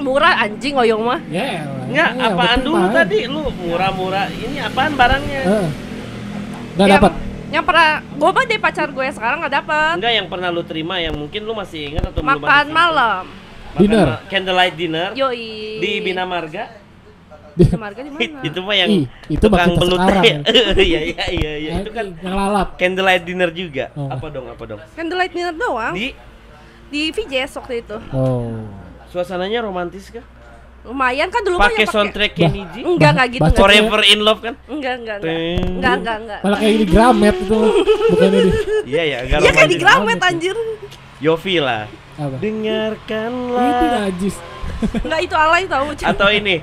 Murah 0.00 0.40
anjing 0.40 0.74
oyong 0.74 1.04
mah. 1.04 1.20
Ya, 1.28 1.60
elah. 1.60 1.84
Enggak, 1.84 2.10
Iya, 2.16 2.24
apaan 2.26 2.58
dulu 2.60 2.84
tadi 2.88 3.18
lu 3.28 3.42
murah-murah. 3.52 4.26
Ini 4.28 4.64
apaan 4.64 4.92
barangnya? 4.96 5.42
Heeh. 5.44 5.68
Nggak 6.72 6.88
dapat. 6.96 7.12
Yang 7.48 7.64
pernah 7.64 7.88
gue 8.02 8.30
mah 8.30 8.44
dari 8.44 8.60
pacar 8.60 8.88
gue 8.88 9.06
sekarang 9.08 9.40
nggak 9.40 9.54
dapet. 9.54 9.94
Enggak 9.96 10.14
yang 10.14 10.26
pernah 10.28 10.48
lu 10.48 10.62
terima 10.62 11.00
yang 11.00 11.16
mungkin 11.16 11.40
lu 11.42 11.52
masih 11.52 11.80
ingat 11.88 12.04
atau 12.06 12.20
belum 12.20 12.38
Makan 12.38 12.66
malam. 12.68 13.24
Makan 13.24 13.80
Dinner. 13.80 14.06
ma- 14.06 14.22
candlelight 14.26 14.74
dinner 14.74 15.08
Yoi. 15.12 15.48
di 15.78 15.90
Bina 16.00 16.24
Marga. 16.24 16.64
Di 17.52 17.64
Marga 17.74 18.00
di 18.00 18.10
mana? 18.10 18.40
itu 18.48 18.58
mah 18.60 18.76
yang 18.76 18.90
Ih, 18.90 19.04
itu 19.28 19.40
tukang 19.40 19.72
belut 19.74 19.98
sekarang 19.98 20.24
ya. 20.24 20.38
Iya 20.78 21.00
iya 21.04 21.24
iya 21.28 21.52
iya. 21.58 21.70
Nah, 21.70 21.80
Itu 21.80 21.90
kan 21.90 22.06
yang 22.18 22.36
lalap. 22.36 22.68
candlelight 22.76 23.24
dinner 23.24 23.50
juga. 23.50 23.84
Oh. 23.94 24.08
Apa 24.08 24.26
dong 24.28 24.46
apa 24.46 24.62
dong? 24.64 24.80
Candlelight 24.92 25.32
dinner 25.32 25.52
doang. 25.52 25.92
Di, 25.92 26.12
Di 26.88 27.12
VJS 27.12 27.56
waktu 27.56 27.80
itu. 27.82 27.96
Oh. 28.10 28.64
suasananya 29.08 29.64
romantis 29.64 30.12
kah? 30.12 30.20
Lumayan 30.88 31.28
kan 31.28 31.44
dulu 31.44 31.60
Pakai 31.60 31.84
yang 31.84 31.92
soundtrack. 31.92 32.32
Kenny 32.32 32.64
G? 32.72 32.80
Enggak 32.80 33.10
enggak 33.12 33.28
gitu. 33.30 33.44
Enggak 33.44 33.60
Forever 33.60 34.00
in 34.02 34.20
Love 34.20 34.40
kan? 34.40 34.54
enggak 34.64 34.94
enggak. 34.96 35.16
enggak. 35.20 35.36
Enggak 35.68 35.94
enggak 36.00 36.16
enggak. 36.18 36.40
Malah 36.40 36.58
kayak 36.58 36.74
di 36.74 36.86
Gramet 36.88 37.36
itu. 37.38 37.60
Bukannya 38.08 38.40
di 38.40 38.50
Iya 38.88 39.02
ya, 39.04 39.18
agak 39.22 39.38
Iya 39.38 39.50
kayak 39.52 39.68
di. 39.68 39.76
Gramet 39.76 40.20
anjir. 40.24 40.56
Yofi 41.18 41.54
lah. 41.58 41.84
apa? 42.16 42.34
Itu 42.34 42.40
Dengarkanlah 42.40 43.70
najis. 44.00 44.36
Enggak 44.98 45.20
itu 45.22 45.34
alay 45.36 45.62
tahu. 45.66 45.86
Atau 45.94 46.28
ini 46.30 46.56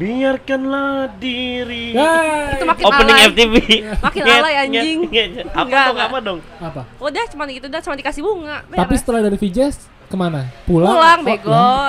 biarkanlah 0.00 1.12
diri 1.20 1.92
Ya, 1.92 2.56
Itu 2.56 2.64
makin 2.64 2.84
opening 2.88 3.12
alay. 3.12 3.28
FTV 3.28 3.54
Makin 4.00 4.22
alay, 4.24 4.54
anjing. 4.58 4.98
apa 5.44 5.60
Enggak, 5.60 5.84
dong 5.84 5.92
enggak. 5.92 6.08
apa 6.08 6.18
dong 6.20 6.38
apa? 6.56 6.82
Udah 6.96 7.24
cuma 7.28 7.44
gitu 7.46 7.66
dah 7.68 7.80
cuma 7.80 7.94
dikasih 7.94 8.22
bunga. 8.24 8.64
Tapi 8.64 8.80
Beres. 8.88 8.98
setelah 8.98 9.20
dari 9.20 9.36
VJS 9.36 9.76
ke 10.10 10.16
mana? 10.18 10.42
Pulang? 10.66 10.90
pulang 10.98 11.20
Oh, 11.22 11.26
bego. 11.26 11.48
lah. 11.54 11.86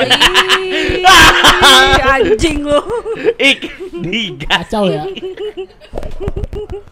Ih, 0.62 1.02
anjing 2.06 2.62
lu. 2.62 2.78
ik 3.42 3.66
digas 3.98 4.70
Kacau 4.70 4.86
ya. 4.94 5.10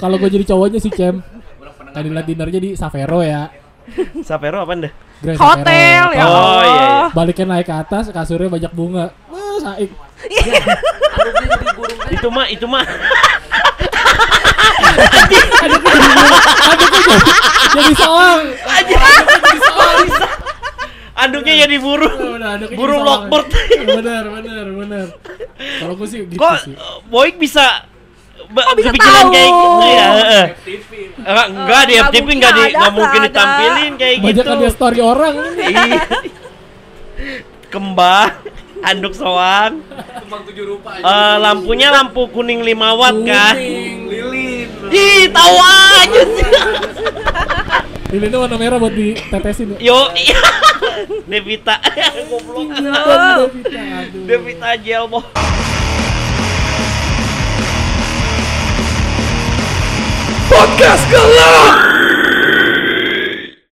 Kalau 0.01 0.17
gue 0.17 0.29
jadi 0.33 0.45
cowoknya 0.49 0.81
sih 0.81 0.89
Cem, 0.89 1.21
kandidat 1.93 2.25
dinernya 2.25 2.59
di 2.59 2.69
Savero 2.73 3.21
ya. 3.21 3.53
Savero 4.25 4.65
apa 4.65 4.73
dah? 4.73 4.93
Grand 5.21 5.37
Hotel 5.37 6.05
Savero. 6.09 6.17
ya. 6.17 6.23
Oh, 6.25 6.33
Allah. 6.33 6.61
iya, 6.65 6.81
iya. 6.81 7.05
Baliknya 7.13 7.45
naik 7.45 7.67
ke 7.69 7.75
atas, 7.77 8.09
kasurnya 8.09 8.49
banyak 8.49 8.71
bunga. 8.73 9.13
Wah, 9.29 9.57
saik. 9.61 9.89
Itu 12.09 12.27
mah, 12.33 12.49
itu 12.49 12.65
mah. 12.65 12.83
Jadi 17.69 17.93
soang. 17.93 18.41
Anduknya 21.19 21.53
jadi 21.59 21.75
burung. 21.77 22.15
Bener, 22.15 22.49
aduknya 22.55 22.75
Burung 22.75 23.01
lovebird. 23.01 23.47
Bener, 23.91 24.23
bener, 24.31 24.65
bener. 24.73 25.05
Kalau 25.77 25.93
gue 25.93 26.07
sih 26.07 26.19
gitu 26.23 26.37
Kok 26.37 26.55
sih. 26.61 26.73
uh, 26.73 27.03
Boyk 27.05 27.35
bisa 27.35 27.83
Kok 28.39 28.73
bisa 28.73 28.89
kepikiran 28.89 29.21
tahu? 29.21 29.31
kayak 29.31 29.51
gitu 29.51 29.85
ya? 29.85 30.07
heeh. 30.09 30.45
Eh, 31.21 31.45
enggak 31.49 31.83
di 31.83 31.93
FTV 31.99 32.27
enggak 32.31 32.53
di 32.53 32.63
ada, 32.63 32.71
nggak 32.73 32.93
mungkin 32.93 33.19
ada. 33.19 33.27
ditampilin 33.27 33.91
kayak 33.93 34.15
Banyak 34.17 34.31
gitu. 34.33 34.41
kan 34.41 34.55
dia 34.57 34.71
story 34.71 34.99
orang. 34.99 35.33
Iya. 35.55 36.01
Kembang, 37.69 38.31
anduk 38.81 39.13
soang. 39.13 39.83
Kembang 40.17 40.41
tujuh 40.43 40.65
rupa 40.67 40.89
Eh, 40.95 41.35
lampunya 41.37 41.91
lampu 41.91 42.25
kuning 42.27 42.63
5 42.63 42.73
watt 42.95 43.17
kan. 43.21 43.53
Kuning. 43.53 43.97
Lilin. 44.07 44.67
Ih, 44.89 45.29
tahu 45.29 45.55
aja 45.59 46.21
sih. 46.25 46.47
Lilinnya 48.09 48.39
warna 48.39 48.57
merah 48.57 48.77
buat 48.77 48.89
ditetesin. 48.91 49.77
ya. 49.77 49.93
Yo, 49.93 49.99
iya. 50.15 50.41
Devita. 51.27 51.79
Goblok. 52.29 52.75
Devita. 52.75 53.83
Devita 54.27 54.69
Jelbo. 54.83 55.19
Podcast 60.49 61.03
gelap. 61.13 61.75